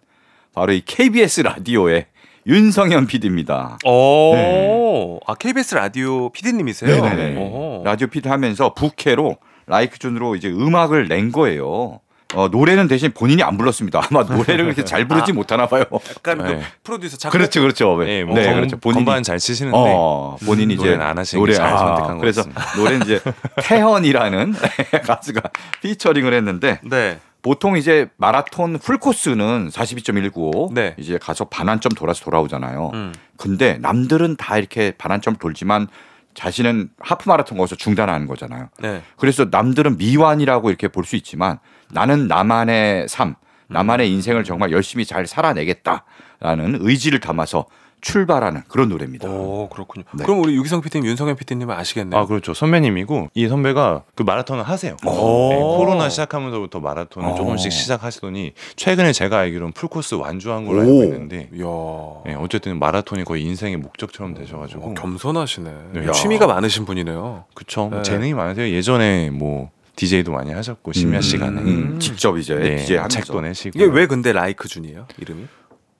[0.54, 2.06] 바로 이 KBS 라디오의
[2.46, 3.78] 윤성현 PD입니다.
[3.85, 4.32] 오.
[4.35, 5.20] 네.
[5.26, 7.02] 아, KBS 라디오 PD님이세요?
[7.02, 7.40] 네네네.
[7.40, 7.82] 오.
[7.85, 12.00] 라디오 PD 하면서 부캐로 라이크 준으로 이제 음악을 낸 거예요.
[12.35, 14.01] 어, 노래는 대신 본인이 안 불렀습니다.
[14.11, 15.85] 아마 노래를 그렇게 잘 부르지 못하나 봐요.
[15.92, 16.62] 약간 그 네.
[16.83, 17.97] 프로듀서 작곡 그렇죠, 그렇죠.
[18.03, 18.77] 네, 뭐 네, 건, 그렇죠.
[18.79, 22.45] 본인이 건반 잘 치시는데 어, 본인이 이제 안 하시는 게잘 선택한 것 그래서.
[22.77, 23.21] 노래는 이제
[23.62, 24.55] 태연이라는
[25.07, 25.40] 가수가
[25.83, 27.18] 피처링을 했는데 네.
[27.42, 30.95] 보통 이제 마라톤 풀 코스는 42.19 네.
[30.99, 32.90] 이제 가서 반환점 돌아서 돌아오잖아요.
[32.95, 33.12] 음.
[33.37, 35.88] 근데 남들은 다 이렇게 반환점 돌지만
[36.35, 38.68] 자신은 하프 마라톤 거기서 중단하는 거잖아요.
[38.81, 39.03] 네.
[39.16, 41.59] 그래서 남들은 미완이라고 이렇게 볼 수 있지만
[41.92, 43.35] 나는 나만의 삶,
[43.68, 47.66] 나만의 인생을 정말 열심히 잘 살아내겠다라는 의지를 담아서
[48.00, 49.28] 출발하는 그런 노래입니다.
[49.28, 50.05] 오 그렇군요.
[50.12, 50.24] 네.
[50.24, 52.20] 그럼 우리 유기성 PD님, 윤성현 PD님은 아시겠네요.
[52.20, 54.96] 아 그렇죠 선배님이고 이 선배가 그 마라톤을 하세요.
[55.00, 55.76] 네, 오.
[55.76, 57.35] 코로나 시작하면서부터 마라톤을 오.
[57.37, 60.81] 조금씩 시작하시더니 최근에 제가 알기로는 풀코스 완주한 걸로 오.
[60.83, 61.48] 알고 있는데.
[61.52, 65.70] 네, 어쨌든 마라톤이 거의 인생의 목적처럼 되셔가지고 어, 겸손하시네.
[65.92, 66.11] 네.
[66.11, 67.44] 취미가 많으신 분이네요.
[67.55, 68.02] 그쵸 뭐 네.
[68.02, 68.68] 재능이 많으세요.
[68.74, 73.70] 예전에 뭐 DJ도 많이 하셨고 심야 시간에 음, 직접 이제 네, DJ 하면서 책도 내시고
[73.74, 75.07] 이게 왜 근데 라이크 준이에요?
[75.18, 75.46] 이름이?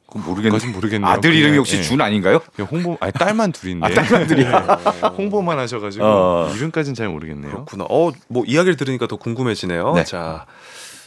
[0.07, 1.11] 그건 모르겠는데 모르겠네요.
[1.11, 1.83] 아들 이름이 그냥, 혹시 예.
[1.83, 2.40] 준 아닌가요?
[2.55, 4.50] 그냥 홍보 아니 딸만 둘인데 아, 딸만 둘이야.
[5.16, 6.52] 홍보만 하셔 가지고 어.
[6.55, 7.50] 이름까지는 잘 모르겠네요.
[7.50, 7.87] 그렇구나.
[7.88, 9.94] 어, 뭐 이야기를 들으니까 더 궁금해지네요.
[9.94, 10.05] 네.
[10.05, 10.44] 자,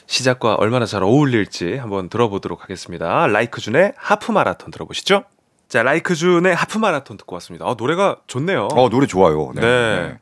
[0.07, 3.27] 시작과 얼마나 잘 어울릴지 한번 들어보도록 하겠습니다.
[3.27, 5.23] 라이크 준의 하프 마라톤 들어보시죠.
[5.67, 7.65] 자, 라이크 준의 하프 마라톤 듣고 왔습니다.
[7.67, 8.69] 아, 노래가 좋네요.
[8.71, 9.51] 어 노래 좋아요.
[9.55, 9.61] 네.
[9.61, 10.17] 네.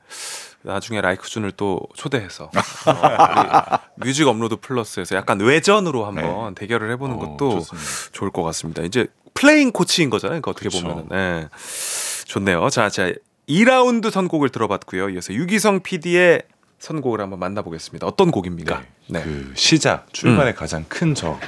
[0.64, 7.20] 나중에 라이크 준을 또 초대해서 어, 뮤직 업로드 플러스에서 약간 외전으로 한번 대결을 해보는 어,
[7.20, 7.90] 것도 좋습니다.
[8.14, 8.82] 좋을 것 같습니다.
[8.84, 10.42] 이제 플레잉 코치인 거잖아요.
[10.42, 10.70] 그러니까 어떻게.
[10.70, 11.08] 보면은.
[11.10, 11.50] 네.
[12.26, 12.70] 좋네요.
[12.70, 13.12] 자, 자,
[13.50, 15.10] 2라운드 선곡을 들어봤고요.
[15.10, 16.44] 이어서 유기성 PD의
[16.80, 18.08] 선곡을 한번 만나보겠습니다.
[18.08, 18.84] 어떤 곡입니까?
[19.08, 19.22] 네.
[19.24, 21.40] 그 시작 출발의 가장 큰 적은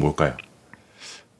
[0.00, 0.36] 뭘까요?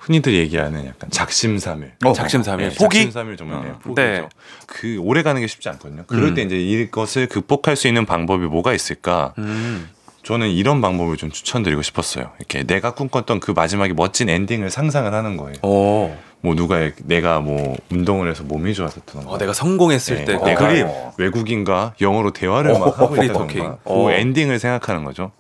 [0.01, 1.93] 흔히들 얘기하는 약간 작심삼일.
[2.05, 2.71] 어, 작심삼일.
[2.71, 2.99] 네, 포기?
[2.99, 3.79] 작심삼일 정말 네, 어.
[3.79, 3.95] 포기죠.
[3.95, 4.29] 네.
[4.67, 6.05] 그 오래 가는 게 쉽지 않거든요.
[6.07, 6.35] 그럴 음.
[6.35, 9.35] 때 이제 이것을 극복할 수 있는 방법이 뭐가 있을까?
[9.39, 9.89] 음.
[10.23, 12.31] 저는 이런 방법을 좀 추천드리고 싶었어요.
[12.39, 15.57] 이렇게 내가 꿈꿨던 그 마지막에 멋진 엔딩을 상상을 하는 거예요.
[15.63, 16.19] 어.
[16.43, 19.31] 뭐 누가 내가 뭐 운동을 해서 몸이 좋아졌던가.
[19.31, 20.87] 어, 내가 성공했을 네, 때그 내가 그림.
[21.19, 23.57] 외국인과 영어로 대화를 막 하고 프리토킹.
[23.61, 24.05] 있다던가 어.
[24.05, 25.33] 그 엔딩을 생각하는 거죠.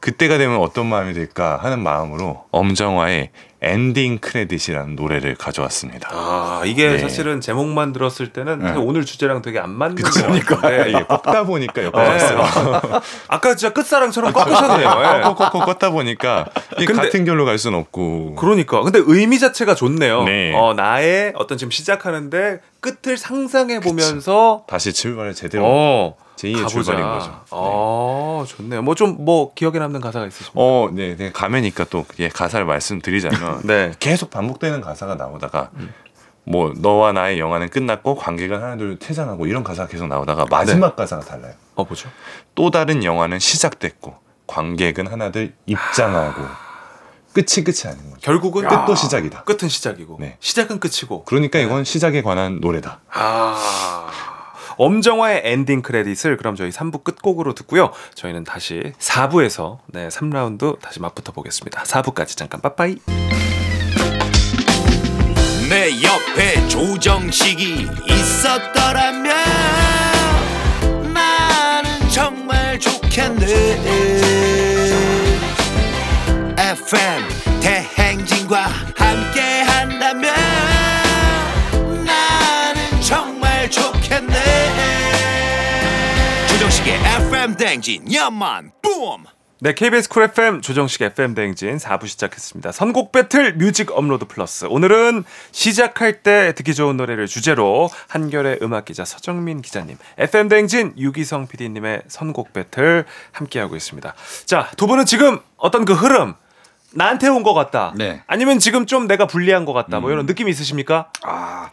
[0.00, 3.30] 그때가 되면 어떤 마음이 들까 하는 마음으로 엄정화의
[3.62, 6.08] 엔딩 크레딧이라는 노래를 가져왔습니다.
[6.12, 6.98] 아, 이게 네.
[6.98, 8.70] 사실은 제목만 들었을 때는 네.
[8.76, 12.36] 오늘 주제랑 되게 안 맞는 그러니까 거 이게 꺾다 보니까 옆에 네.
[13.28, 14.88] 아까 진짜 끝사랑처럼 꺾으셨네요.
[14.88, 15.20] 예.
[15.22, 16.46] 꺾꺾꺾 꺾다 보니까
[16.78, 18.34] 이 근데- 같은 결로 갈 수는 없고.
[18.36, 20.24] 그러니까 근데 의미 자체가 좋네요.
[20.24, 20.52] 네.
[20.54, 26.68] 어, 나의 어떤 지금 시작하는데 끝을 상상해 보면서 다시 출발을 제대로 어 제2의 가보자.
[26.68, 27.30] 출발인 거죠.
[27.30, 27.36] 네.
[27.50, 28.82] 어 좋네요.
[28.82, 30.52] 뭐좀뭐 기억에 남는 가사가 있으십니까?
[30.54, 33.92] 어, 네, 네 가면이니까 또 예, 가사를 말씀드리자면 네.
[33.98, 35.70] 계속 반복되는 가사가 나오다가
[36.44, 41.24] 뭐 너와 나의 영화는 끝났고 관객은 하나 둘 퇴장하고 이런 가사가 계속 나오다가 마지막 가사가
[41.24, 41.54] 달라요.
[41.74, 42.08] 어 보죠.
[42.54, 44.14] 또 다른 영화는 시작됐고
[44.46, 46.42] 관객은 하나둘 입장하고
[47.32, 48.20] 끝이 끝이 아닌 거죠.
[48.22, 49.42] 결국은 끝도 시작이다.
[49.42, 50.36] 끝은 시작이고 네.
[50.40, 51.24] 시작은 끝이고.
[51.24, 53.00] 그러니까 이건 시작에 관한 노래다.
[53.12, 54.35] 아.
[54.76, 57.92] 엄정화의 엔딩 크레딧을 그럼 저희 3부 끝곡으로 듣고요.
[58.14, 61.82] 저희는 다시 4부에서 네, 3라운드 다시 맞붙어 보겠습니다.
[61.84, 62.96] 4부까지 잠깐 빠빠이.
[65.68, 69.34] 내 옆에 조정식이 있었더라면
[71.12, 73.46] 나는 정말 좋겠네
[76.58, 77.22] FM
[77.60, 78.68] 대행진과
[86.86, 89.24] 조정식의 FM 대행진 야만 뿜
[89.58, 92.70] 네, KBS 쿨 FM 조정식 FM 대행진 4부 시작했습니다.
[92.70, 94.66] 선곡 배틀 뮤직 업로드 플러스.
[94.66, 101.48] 오늘은 시작할 때 듣기 좋은 노래를 주제로 한겨레 음악 기자 서정민 기자님, FM 대행진 유기성
[101.48, 104.14] PD님의 선곡 배틀 함께하고 있습니다.
[104.44, 106.34] 자, 두 분은 지금 어떤 그 흐름
[106.92, 107.94] 나한테 온 것 같다.
[107.96, 108.22] 네.
[108.28, 109.98] 아니면 지금 좀 내가 불리한 것 같다.
[109.98, 111.10] 뭐 이런 느낌 있으십니까?
[111.24, 111.70] 아,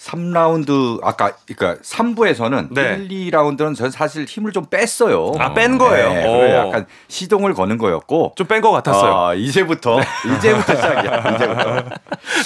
[0.00, 2.96] 3라운드 아까 그러니까 3부에서는 네.
[3.08, 5.32] 1, 2라운드는 전 사실 힘을 좀 뺐어요.
[5.38, 6.08] 아, 뺀 거예요.
[6.12, 9.14] 네, 약간 시동을 거는 거였고 좀 뺀 것 같았어요.
[9.14, 10.00] 아, 이제부터
[10.38, 11.34] 이제부터 시작이야.
[11.34, 11.74] 이제부터.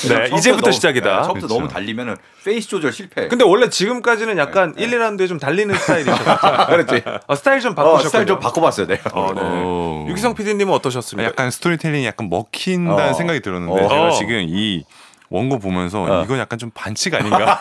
[0.09, 1.07] 네, 이제부터 너무- 시작이다.
[1.09, 1.55] 네, 처음부터 그렇죠.
[1.55, 3.29] 너무 달리면은 페이스 조절 실패.
[3.29, 6.25] 근데 원래 지금까지는 약간 1, 2라운드에 좀 달리는 스타일이셨죠.
[6.69, 7.03] 그렇지.
[7.27, 8.09] 어, 스타일 좀 어, 바꾸셨군요.
[8.09, 9.11] 스타일 좀 바꿔 봤어요, 내가.
[9.15, 9.41] 어, 네.
[9.41, 10.07] 오.
[10.09, 11.29] 유기성 PD님은 어떠셨습니까?
[11.31, 13.15] 약간 스토리텔링이 약간 먹힌다는 어.
[13.15, 13.89] 생각이 들었는데 어.
[13.89, 14.85] 제가 지금 이
[15.31, 16.23] 원고 보면서 어.
[16.25, 17.59] 이건 약간 좀 반칙 아닌가?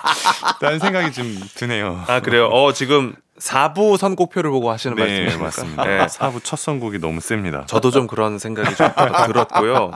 [0.60, 2.04] 라는 생각이 좀 드네요.
[2.06, 2.46] 아 그래요.
[2.46, 5.44] 어 지금 4부 선곡표를 보고 하시는 네, 말씀이십니까?
[5.44, 5.84] 맞습니다.
[5.84, 6.08] 네.
[6.08, 7.64] 사부 첫 선곡이 너무 셉니다.
[7.66, 8.88] 저도 좀 그런 생각이 좀
[9.26, 9.92] 들었고요.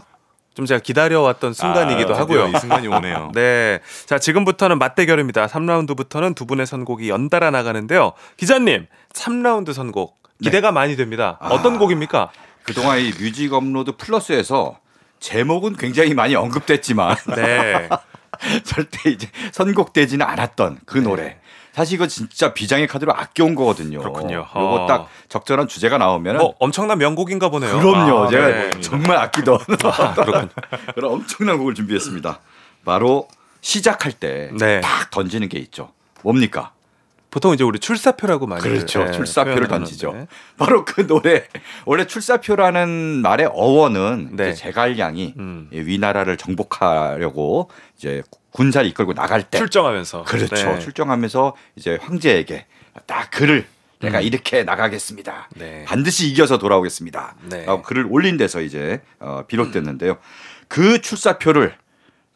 [0.55, 2.49] 좀 제가 기다려왔던 순간이기도 아, 하고요.
[2.49, 3.31] 이 순간이 오네요.
[3.37, 3.79] 네.
[4.07, 5.47] 자, 지금부터는 맞대결입니다.
[5.47, 8.13] 3라운드부터는 두 분의 선곡이 연달아 나가는데요.
[8.37, 11.39] 기자님, 3라운드 선곡 기대가 많이 됩니다.
[11.43, 12.31] 어떤 곡입니까?
[12.65, 14.79] 그동안 이 뮤직 업로드 플러스에서
[15.21, 17.89] 제목은 굉장히 많이 언급됐지만 네.
[18.65, 21.39] 절대 이제 선곡되지는 않았던 그 노래.
[21.73, 24.01] 사실 이거 진짜 비장의 카드로 아껴온 거거든요.
[24.01, 24.39] 그렇군요.
[24.39, 24.87] 요거 어.
[24.87, 27.79] 딱 적절한 주제가 나오면 뭐 엄청난 명곡인가 보네요.
[27.79, 28.25] 그럼요.
[28.25, 28.81] 아, 제가 네.
[28.81, 29.59] 정말 아끼던
[30.17, 30.49] 그렇군요.
[30.95, 32.41] 그런 엄청난 곡을 준비했습니다.
[32.85, 33.29] 바로
[33.61, 34.81] 시작할 때딱 네.
[35.13, 35.93] 던지는 게 있죠.
[36.23, 36.73] 뭡니까?
[37.31, 39.05] 보통 이제 우리 출사표라고 많이 그렇죠.
[39.05, 40.11] 네, 출사표를 던지죠.
[40.11, 40.29] 하는데.
[40.57, 41.47] 바로 그 노래.
[41.85, 42.89] 원래 출사표라는
[43.23, 44.51] 말의 어원은 네.
[44.51, 45.69] 이제 제갈량이 음.
[45.73, 50.55] 이 위나라를 정복하려고 이제 군사를 이끌고 나갈 때 출정하면서 그렇죠.
[50.55, 50.79] 네.
[50.79, 52.67] 출정하면서 이제 황제에게
[53.07, 53.67] 딱 글을
[54.01, 55.49] 내가 이렇게 나가겠습니다.
[55.55, 55.59] 음.
[55.59, 55.85] 네.
[55.87, 57.35] 반드시 이겨서 돌아오겠습니다.
[57.51, 57.67] 네.
[57.67, 60.17] 라고 글을 올린 데서 이제 어, 비롯됐는데요.
[60.69, 61.75] 그 출사표를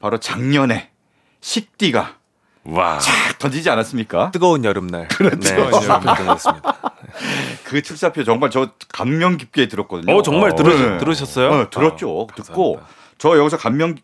[0.01, 0.91] 바로 작년에
[1.41, 2.17] 식디가
[2.65, 2.99] 와.
[2.99, 4.31] 딱 던지지 않았습니까?
[4.31, 5.39] 뜨거운 여름날 그렇죠.
[5.55, 6.17] 네, 여름날.
[6.17, 6.95] 던졌습니다.
[7.65, 10.15] 그 출사표 정말 저 감명 깊게 들었거든요.
[10.17, 10.99] 어 정말 들으, 네.
[10.99, 11.51] 들으셨어요?
[11.51, 12.29] 어, 들었죠.
[12.31, 12.87] 아, 듣고 감사합니다.
[13.19, 13.97] 저 여기서 감명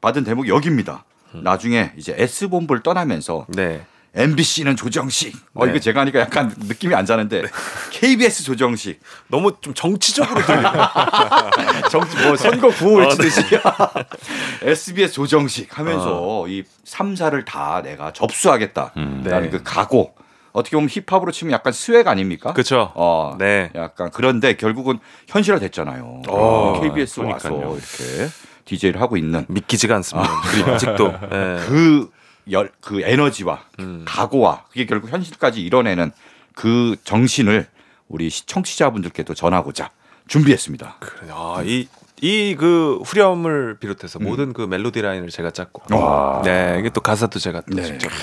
[0.00, 1.04] 받은 대목이 여기입니다.
[1.32, 3.84] 나중에 이제 S 본부를 떠나면서 네.
[4.14, 5.34] MBC는 조정식.
[5.54, 5.72] 어 네.
[5.72, 7.42] 이거 제가 하니까 약간 느낌이 안 자는데
[7.90, 9.00] KBS 조정식.
[9.28, 10.68] 너무 좀 정치적으로 들리고
[11.90, 13.42] 정치 뭐 선거 구호 아, 외치듯이
[14.62, 18.92] SBS 조정식 하면서 이 3사를 다 내가 접수하겠다.
[18.96, 19.22] 음.
[19.24, 19.58] 라는 네.
[19.58, 20.14] 그 각오.
[20.52, 22.52] 어떻게 보면 힙합으로 치면 약간 swag 아닙니까?
[22.52, 22.92] 그렇죠.
[22.94, 23.70] 어, 네.
[23.74, 26.22] 약간 그런데 결국은 현실화 됐잖아요.
[26.28, 27.76] 어, KBS 와서 그러니까요.
[27.76, 28.30] 이렇게
[28.64, 30.30] DJ를 하고 있는 믿기지가 않습니다.
[30.66, 31.08] 아직도.
[31.28, 31.58] 네.
[31.66, 32.08] 그
[32.50, 34.04] 열, 그 에너지와 음.
[34.06, 36.12] 각오와 그게 결국 현실까지 이뤄내는
[36.54, 37.66] 그 정신을
[38.08, 39.90] 우리 시청자분들께도 전하고자
[40.28, 40.96] 준비했습니다.
[41.00, 41.88] 그래, 아, 이,
[42.20, 44.24] 이그 후렴을 비롯해서 음.
[44.24, 45.94] 모든 그 멜로디 라인을 제가 짰고.
[45.96, 46.42] 와.
[46.42, 47.82] 네, 이게 또 가사도 제가 또 네.
[47.82, 48.14] 직접 다.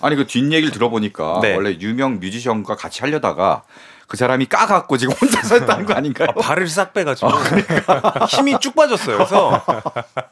[0.00, 1.54] 아니 그 뒷얘기를 들어보니까 네.
[1.54, 3.64] 원래 유명 뮤지션과 같이 하려다가
[4.06, 6.28] 그 사람이 까갖고 지금 혼자서 했다는 거 아닌가요?
[6.40, 8.26] 발을 싹 빼가지고 어, 그러니까.
[8.26, 9.18] 힘이 쭉 빠졌어요.
[9.18, 9.62] 그래서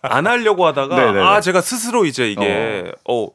[0.03, 1.21] 안 하려고 하다가 네네네.
[1.25, 3.29] 아 제가 스스로 이제 이게 어,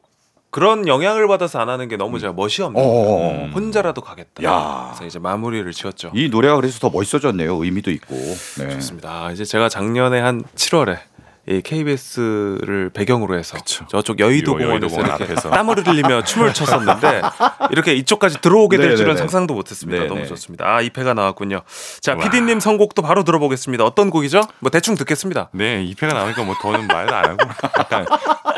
[0.54, 3.50] 그런 영향을 받아서 안 하는 게 너무 제가 멋이 없는 어, 거예요.
[3.52, 4.44] 혼자라도 가겠다.
[4.44, 4.92] 야.
[4.92, 6.12] 그래서 이제 마무리를 지었죠.
[6.14, 7.56] 이 노래가 그래서 더 멋있어졌네요.
[7.56, 8.14] 의미도 있고.
[8.14, 8.70] 네.
[8.70, 9.24] 좋습니다.
[9.24, 10.98] 아, 이제 제가 작년에 한 7월에
[11.46, 13.58] 이 KBS를 배경으로 해서
[13.90, 15.50] 저쪽 여의도 공원에서 공원 앞에서.
[15.50, 17.20] 땀을 흘리며 춤을 췄었는데
[17.70, 19.18] 이렇게 이쪽까지 들어오게 될 줄은 네네네.
[19.18, 20.04] 상상도 못했습니다.
[20.04, 20.08] 네네.
[20.08, 20.64] 너무 좋습니다.
[20.66, 21.60] 아, 2패가 나왔군요.
[22.00, 22.18] 자, 와.
[22.18, 23.84] PD님 선곡도 바로 들어보겠습니다.
[23.84, 24.40] 어떤 곡이죠?
[24.60, 25.50] 뭐 대충 듣겠습니다.
[25.52, 27.38] 네, 2패가 나오니까 뭐 더는 말도 안 하고
[27.78, 28.06] 약간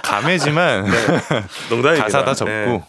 [0.05, 0.87] 감해지만
[1.71, 2.05] 농담입니다.
[2.07, 2.85] 가사 다 접고 네.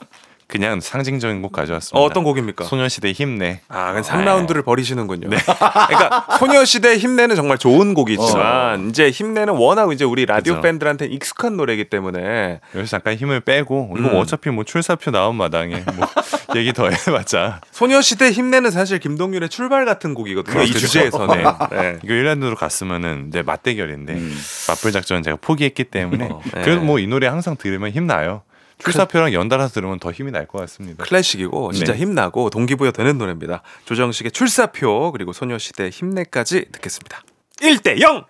[0.47, 1.99] 그냥 상징적인 곡 가져왔습니다.
[1.99, 2.63] 어, 어떤 곡입니까?
[2.63, 3.59] 소녀시대 힘내.
[3.67, 5.27] 아, 그냥 3라운드를 버리시는군요.
[5.29, 10.61] 그러니까 소녀시대 힘내는 정말 좋은 곡이지만 이제 힘내는 워낙 이제 우리 라디오 그죠.
[10.61, 14.15] 팬들한테 익숙한 노래이기 때문에 여기서 잠깐 힘을 빼고 이거 음.
[14.15, 16.07] 어차피 뭐 출사표 나온 마당에 뭐
[16.55, 20.61] 얘기 더 해봤자 소녀시대 힘내는 사실 김동률의 출발 같은 곡이거든요.
[20.63, 20.79] 이 그렇죠.
[20.79, 21.43] 주제에서는.
[21.43, 21.43] 네.
[21.71, 21.99] 네.
[22.03, 24.37] 이거 일란드로 갔으면은 이제 맞대결인데 음.
[24.69, 26.61] 맞불 작전 제가 포기했기 때문에 어, 네.
[26.61, 28.41] 그래도 뭐 이 노래 항상 들으면 힘나요.
[28.79, 31.03] 출사표랑 연달아서 들으면 더 힘이 날 것 같습니다.
[31.03, 31.99] 클래식이고 진짜 네.
[31.99, 33.61] 힘나고 동기부여 되는 노래입니다.
[33.85, 37.23] 조정식의 출사표 그리고 소녀시대 힘내까지 듣겠습니다.
[37.61, 38.23] 1대 0.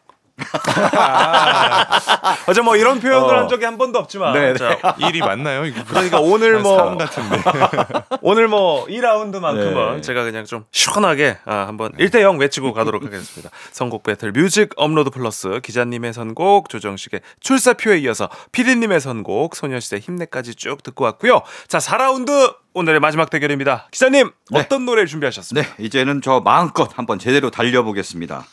[2.48, 3.40] 어제 뭐 이런 표현을 어.
[3.40, 4.58] 한 적이 한 번도 없지만 네, 네.
[4.58, 5.66] 자, 일이 맞나요?
[5.66, 7.42] 이거 그러니까 오늘 뭐삶 같은데.
[8.22, 10.02] 오늘 뭐 2라운드만큼은 네.
[10.02, 13.50] 제가 그냥 좀 시원하게 아, 한번 1대 0 외치고 가도록 하겠습니다.
[13.72, 20.84] 선곡 배틀 뮤직 업로드 플러스 기자님의 선곡 조정식의 출사표에 이어서 피디님의 선곡 소녀시대 힘내까지 쭉
[20.84, 21.42] 듣고 왔고요.
[21.68, 23.88] 자 4라운드 오늘의 마지막 대결입니다.
[23.92, 24.60] 기자님 네.
[24.60, 25.68] 어떤 노래를 준비하셨습니다?
[25.68, 28.46] 네, 이제는 저 마음껏 한번 제대로 달려보겠습니다.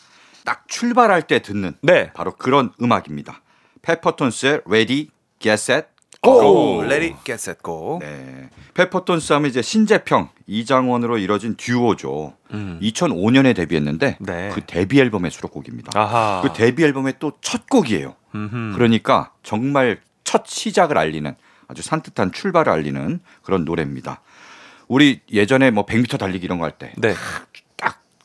[0.45, 2.13] 딱 출발할 때 듣는 네.
[2.15, 3.41] 바로 그런 음악입니다.
[3.83, 5.87] 페퍼톤스의 Ready, Get Set,
[6.21, 6.83] 고!
[7.25, 7.99] Get set go.
[8.01, 8.49] 네.
[8.73, 12.35] 페퍼톤스 하면 이제 신재평, 이장원으로 이뤄진 듀오죠.
[12.53, 12.79] 음.
[12.83, 14.51] 2005년에 데뷔했는데 네.
[14.55, 15.93] 그 데뷔 앨범의 수록곡입니다.
[15.99, 16.41] 아하.
[16.43, 18.15] 그 데뷔 앨범의 또 첫 곡이에요.
[18.35, 18.73] 음흠.
[18.75, 21.35] 그러니까 정말 첫 시작을 알리는
[21.69, 24.23] 아주 산뜻한 출발을 알리는 그런 노래입니다.
[24.89, 27.15] 우리 예전에 뭐 100m 달리기 이런 거 할때딱 네.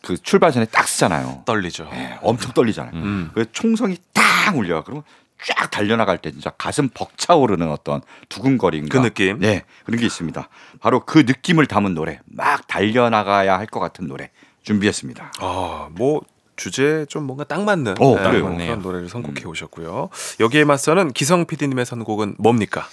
[0.09, 1.43] 그 출발 전에 딱 쓰잖아요.
[1.45, 1.87] 떨리죠.
[1.91, 2.93] 네, 엄청 떨리잖아요.
[2.95, 3.31] 음.
[3.35, 4.83] 그 총성이 딱 울려.
[4.83, 5.03] 그러면
[5.45, 9.39] 쫙 달려나갈 때 진짜 가슴 벅차오르는 어떤 두근거림과 그 느낌.
[9.39, 10.49] 네 그런 게 있습니다.
[10.81, 14.31] 바로 그 느낌을 담은 노래, 막 달려나가야 할 것 같은 노래
[14.63, 15.33] 준비했습니다.
[15.39, 16.21] 아, 뭐
[16.55, 18.55] 주제에 좀 뭔가 딱 맞는 어, 네, 그래요.
[18.57, 18.81] 그런.
[18.81, 20.09] 노래를 선곡해 오셨고요.
[20.41, 22.85] 여기에 맞서는 기성 PD님의 선곡은 뭡니까?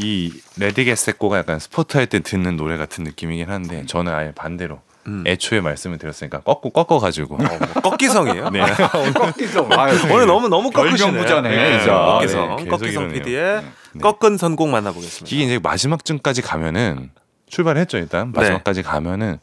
[0.00, 5.24] 이 레디게세코가 약간 스포트 할 때 듣는 노래 같은 느낌이긴 한데 저는 아예 반대로 음.
[5.26, 8.50] 애초에 말씀을 드렸으니까 꺾고 꺾어 가지고 어, 뭐 꺾기성이에요.
[8.50, 8.60] 네.
[10.12, 11.12] 오늘 너무 너무 꺾으시네.
[11.42, 11.94] 네, 진짜.
[11.94, 13.22] 꺾기성, 네, 계속 꺾기성 이러네요.
[13.22, 14.00] PD의 네.
[14.00, 15.34] 꺾은 선곡 만나보겠습니다.
[15.34, 17.10] 이게 이제 마지막 쯤까지 가면은
[17.48, 19.38] 출발했죠 일단 마지막까지 가면은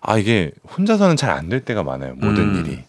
[0.00, 2.64] 아 이게 혼자서는 잘 안 될 때가 많아요 모든 음.
[2.66, 2.84] 일이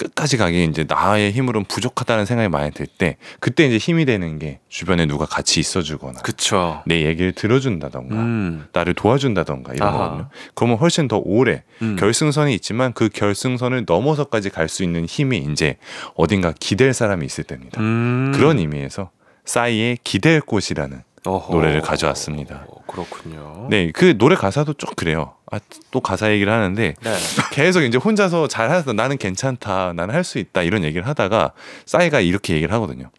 [0.00, 4.58] 끝까지 가기 이제 나의 힘으로는 부족하다는 생각이 많이 들 때 그때 이제 힘이 되는 게
[4.68, 6.82] 주변에 누가 같이 있어주거나 그쵸.
[6.86, 8.66] 내 얘기를 들어준다던가 음.
[8.72, 9.98] 나를 도와준다던가 이런 아하.
[9.98, 10.28] 거거든요.
[10.54, 11.96] 그러면 훨씬 더 오래 음.
[11.96, 15.76] 결승선이 있지만 그 결승선을 넘어서까지 갈 수 있는 힘이 이제
[16.14, 17.80] 어딘가 기댈 사람이 있을 때입니다.
[17.80, 18.32] 음.
[18.34, 19.10] 그런 의미에서
[19.44, 21.52] 싸이의 기댈 곳이라는 어허.
[21.54, 22.64] 노래를 가져왔습니다.
[22.68, 23.66] 어, 그렇군요.
[23.68, 25.34] 네, 그 노래 가사도 좀 그래요.
[25.52, 25.58] 아,
[25.90, 27.16] 또 가사 얘기를 하는데 네.
[27.52, 31.52] 계속 이제 혼자서 잘하서 나는 괜찮다, 나는 할 수 있다 이런 얘기를 하다가
[31.86, 33.10] 싸이가 이렇게 얘기를 하거든요.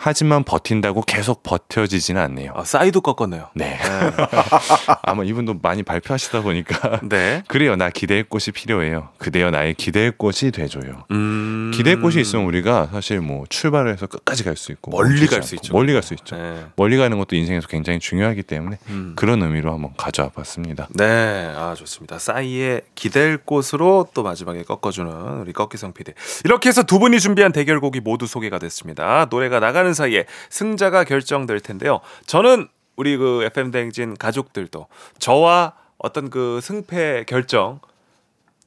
[0.00, 2.52] 하지만 버틴다고 계속 버텨지지는 않네요.
[2.54, 3.48] 아, 사이도 꺾었네요.
[3.54, 3.78] 네,
[5.02, 7.42] 아마 이분도 많이 발표하시다 보니까 네.
[7.48, 9.08] 그래요, 나 기댈 곳이 필요해요.
[9.18, 11.04] 그대여 나의 기댈 곳이 돼줘요.
[11.10, 11.72] 음.
[11.74, 15.56] 기댈 곳이 있으면 우리가 사실 뭐 출발을 해서 끝까지 갈 수 있고 멀리 갈수 않고
[15.56, 15.72] 있죠.
[15.72, 16.36] 멀리 갈 수 있죠.
[16.36, 16.64] 네.
[16.76, 19.12] 멀리 가는 것도 인생에서 굉장히 중요하기 때문에 음.
[19.16, 20.88] 그런 의미로 한번 가져와 봤습니다.
[20.94, 22.18] 네, 아 좋습니다.
[22.18, 26.12] 싸이의 기댈 곳으로 또 마지막에 꺾어주는 우리 꺾기성 PD.
[26.44, 29.26] 이렇게 해서 두 분이 준비한 대결곡이 모두 소개가 됐습니다.
[29.30, 32.00] 노래가 나가는 사이에 승자가 결정될 텐데요.
[32.26, 34.86] 저는 우리 그 FM 대행진 가족들도
[35.18, 37.80] 저와 어떤 그 승패 결정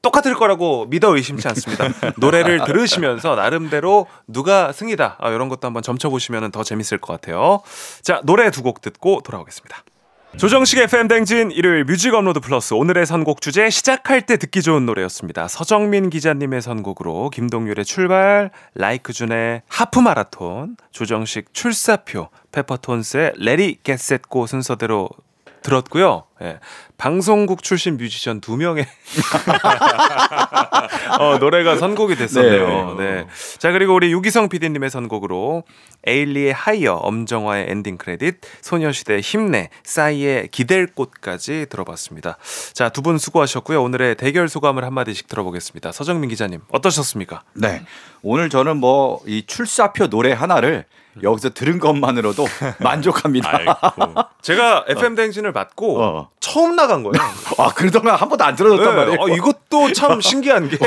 [0.02, 1.88] 똑같을 거라고 믿어 의심치 않습니다.
[2.18, 7.62] 노래를 들으시면서 나름대로 누가 승이다 아, 이런 것도 한번 점쳐보시면 더 재밌을 것 같아요.
[8.02, 9.84] 자 노래 두 곡 듣고 돌아오겠습니다.
[10.38, 15.48] 조정식 FM 대행진 일요일 뮤직 업로드 플러스 오늘의 선곡 주제 시작할 때 듣기 좋은 노래였습니다.
[15.48, 24.48] 서정민 기자님의 선곡으로 김동률의 출발, 라이크준의 하프 마라톤, 조정식 출사표, 페퍼톤스의 Ready Get Set Go
[24.48, 25.10] 순서대로
[25.64, 26.24] 들었고요.
[26.42, 26.60] 예.
[26.98, 28.86] 방송국 출신 뮤지션 두 명의
[31.20, 32.96] 어, 노래가 선곡이 됐었네요.
[32.98, 33.28] 네.
[33.60, 35.64] 자 그리고 우리 유기성 PD님의 선곡으로
[36.06, 42.38] 에일리의 하이어, 엄정화의 엔딩 크레딧, 소녀시대 힘내, 싸이의 기댈 곳까지 들어봤습니다.
[42.74, 43.82] 자 두 분 수고하셨고요.
[43.82, 45.92] 오늘의 대결 소감을 한 마디씩 들어보겠습니다.
[45.92, 47.44] 서정민 기자님 어떠셨습니까?
[47.56, 47.84] 네.
[48.22, 50.86] 오늘 저는 뭐 이 출사표 노래 하나를
[51.22, 52.46] 여기서 들은 것만으로도
[52.80, 53.50] 만족합니다.
[53.58, 54.16] 아이고.
[54.42, 56.30] 제가 FM 대행진을 맡고 어.
[56.40, 57.14] 처음 나간 거예요.
[57.58, 59.18] 아, 그러더니 한 번도 안 들어줬단 네, 말이에요.
[59.22, 60.78] 어, 이것도 참 신기한 게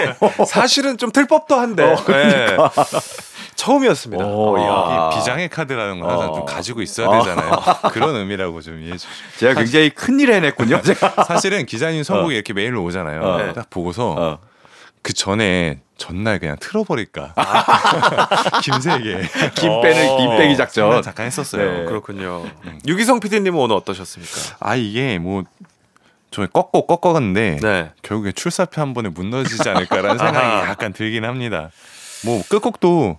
[0.46, 2.56] 사실은 좀 틀법도 한데 네.
[3.56, 4.24] 처음이었습니다.
[4.24, 4.62] 오, 야.
[4.64, 5.10] 어.
[5.12, 6.34] 이 비장의 카드라는 건 항상 어.
[6.34, 7.50] 좀 가지고 있어야 되잖아요.
[7.92, 9.12] 그런 의미라고 좀 이해해 주시죠.
[9.38, 10.80] 제가 굉장히 큰 일 해냈군요.
[10.82, 11.24] 제가.
[11.24, 13.20] 사실은 기자님 선곡이 이렇게 메일로 오잖아요.
[13.22, 13.52] 어.
[13.52, 14.38] 딱 보고서 어.
[15.04, 17.34] 그 전에 전날 그냥 틀어버릴까.
[18.64, 19.28] 김세계.
[19.54, 20.86] 김 빼는 김 빼기 작전.
[20.86, 21.80] 장난 잠깐 했었어요.
[21.80, 21.84] 네.
[21.84, 22.44] 그렇군요.
[22.86, 24.56] 유기성 PD님은 오늘 어떠셨습니까?
[24.60, 27.90] 아 이게 뭐좀 꺾고 꺾어갔는데 네.
[28.02, 30.68] 결국에 출사표 한 번에 무너지지 않을까라는 생각이 아하.
[30.70, 31.70] 약간 들긴 합니다.
[32.24, 33.18] 뭐 끝곡도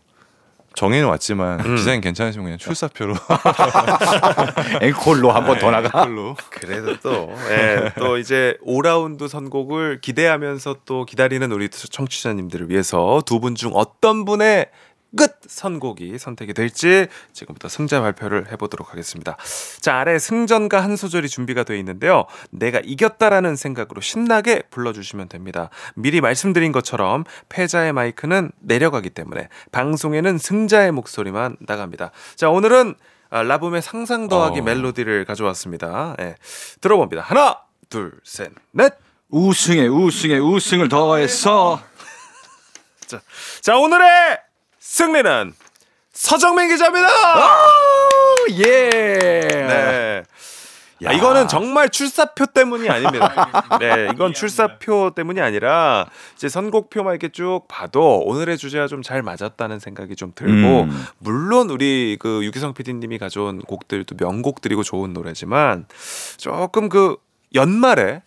[0.75, 1.75] 정해는 왔지만 음.
[1.77, 3.13] 기자님 괜찮으시면 그냥 출사표로
[4.81, 5.89] 앵콜로 한 번 더 나가.
[6.03, 6.35] 걸로.
[6.49, 13.55] 그래도 또, 예, 또 이제 5라운드 선곡을 기대하면서 또 기다리는 우리 청취자님들을 위해서 두 분
[13.55, 14.71] 중 어떤 분의 끝
[15.47, 19.37] 선곡이 선택이 될지 지금부터 승자 발표를 해보도록 하겠습니다.
[19.79, 22.25] 자 아래 승전가 한 소절이 준비가 되어 있는데요.
[22.49, 25.69] 내가 이겼다라는 생각으로 신나게 불러주시면 됩니다.
[25.95, 32.11] 미리 말씀드린 것처럼 패자의 마이크는 내려가기 때문에 방송에는 승자의 목소리만 나갑니다.
[32.35, 32.95] 자 오늘은
[33.31, 34.63] 아, 라붐의 상상 더하기 어.
[34.63, 36.15] 멜로디를 가져왔습니다.
[36.19, 36.35] 예,
[36.79, 37.21] 들어봅니다.
[37.23, 38.93] 하나, 둘, 셋, 넷.
[39.29, 41.81] 우승에 우승에 우승을 더해서
[43.61, 44.37] 자 오늘의
[44.85, 45.53] 승리는
[46.13, 47.09] 서정민 기자입니다.
[48.59, 48.89] 예.
[49.49, 50.23] 네.
[51.03, 51.09] 야.
[51.09, 53.77] 아, 이거는 정말 출사표 때문이 아닙니다.
[53.81, 56.05] 네, 이건 출사표 때문이 아니라
[56.35, 61.05] 이제 선곡표만 이렇게 쭉 봐도 오늘의 주제와 좀 잘 맞았다는 생각이 좀 들고 음.
[61.17, 65.87] 물론 우리 그 유기성 PD님이 가져온 곡들도 명곡들이고 좋은 노래지만
[66.37, 67.17] 조금 그
[67.55, 68.21] 연말에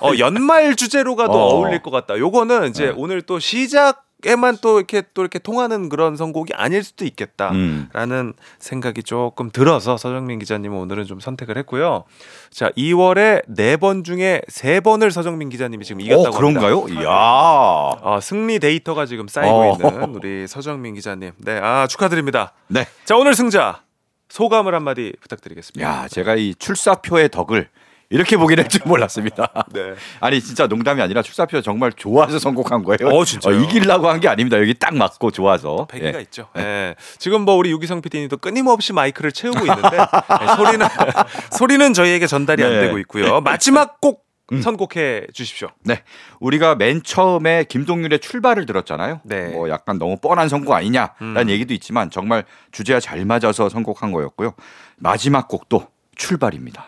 [0.00, 1.54] 어, 어, 연말 주제로가 더 어.
[1.54, 2.18] 어울릴 것 같다.
[2.18, 2.92] 요거는 이제 네.
[2.96, 7.50] 오늘 또 시작 에만 또 이렇게 또 이렇게 통하는 그런 선곡이 아닐 수도 있겠다.
[7.52, 7.88] 음.
[7.92, 12.04] 라는 생각이 조금 들어서 서정민 기자님은 오늘은 좀 선택을 했고요.
[12.50, 16.80] 자, 2월에 네 번 중에 세 번을 서정민 기자님이 지금 이겼다고 어, 그런가요?
[16.80, 17.00] 합니다.
[17.00, 17.08] 이야.
[17.10, 19.72] 어, 승리 데이터가 지금 쌓이고 어.
[19.76, 21.32] 있는 우리 서정민 기자님.
[21.38, 22.54] 네, 아 축하드립니다.
[22.66, 22.86] 네.
[23.04, 23.82] 자, 오늘 승자
[24.30, 25.88] 소감을 한마디 부탁드리겠습니다.
[25.88, 27.68] 야, 제가 이 출사표의 덕을
[28.10, 29.52] 이렇게 보긴 할줄 몰랐습니다.
[29.72, 29.92] 네.
[30.20, 33.08] 아니 진짜 농담이 아니라 출사표 정말 좋아서 선곡한 거예요.
[33.14, 33.60] 어, 진짜요?
[33.60, 34.58] 이기려고 한 게 아닙니다.
[34.58, 35.86] 여기 딱 맞고 좋아서.
[35.86, 36.22] 패기가 예.
[36.22, 36.48] 있죠.
[36.56, 36.94] 예.
[37.18, 40.86] 지금 뭐 우리 유기성 PD님도 끊임없이 마이크를 채우고 있는데 예, 소리는
[41.52, 42.80] 소리는 저희에게 전달이 안 네.
[42.80, 43.40] 되고 있고요.
[43.42, 44.62] 마지막 곡 음.
[44.62, 45.68] 선곡해 주십시오.
[45.84, 46.02] 네.
[46.40, 49.20] 우리가 맨 처음에 김동률의 출발을 들었잖아요.
[49.24, 49.48] 네.
[49.48, 51.48] 뭐 약간 너무 뻔한 선곡 아니냐라는 음.
[51.50, 54.54] 얘기도 있지만 정말 주제와 잘 맞아서 선곡한 거였고요.
[54.96, 55.86] 마지막 곡도
[56.18, 56.84] 출발입니다.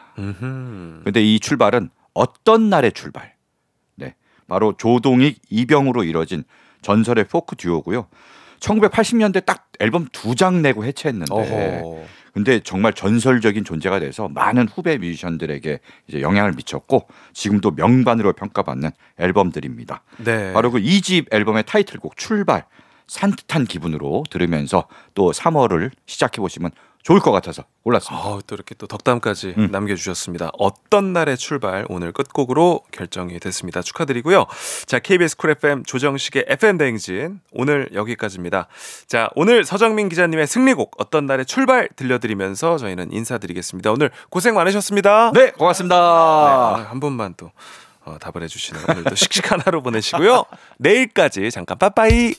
[1.04, 3.32] 근데 이 출발은 어떤 날의 출발?
[3.94, 4.14] 네.
[4.46, 6.44] 바로 조동익 이병으로 이뤄진
[6.82, 8.08] 전설의 포크 듀오고요.
[8.58, 12.04] 1980년대 딱 앨범 두 장 내고 해체했는데 어허.
[12.34, 20.02] 근데 정말 전설적인 존재가 돼서 많은 후배 뮤지션들에게 이제 영향을 미쳤고 지금도 명반으로 평가받는 앨범들입니다.
[20.18, 20.52] 네.
[20.52, 22.66] 바로 그 2집 앨범의 타이틀곡 출발
[23.08, 26.70] 산뜻한 기분으로 들으면서 또 3월을 시작해 보시면
[27.02, 28.26] 좋을 것 같아서 골랐습니다.
[28.26, 29.68] 어, 또 이렇게 또 덕담까지 음.
[29.70, 30.50] 남겨주셨습니다.
[30.58, 33.80] 어떤 날의 출발 오늘 끝곡으로 결정이 됐습니다.
[33.82, 34.46] 축하드리고요.
[34.86, 38.68] 자 KBS 쿨 FM 조정식의 FM 대행진 오늘 여기까지입니다.
[39.06, 43.90] 자 오늘 서정민 기자님의 승리곡 어떤 날의 출발 들려드리면서 저희는 인사드리겠습니다.
[43.92, 45.32] 오늘 고생 많으셨습니다.
[45.32, 45.96] 네, 고맙습니다.
[45.96, 47.50] 아, 한 분만 또
[48.04, 50.44] 어, 답을 해주시는 오늘도 씩씩한 하루 보내시고요.
[50.78, 52.34] 내일까지 잠깐 빠빠이.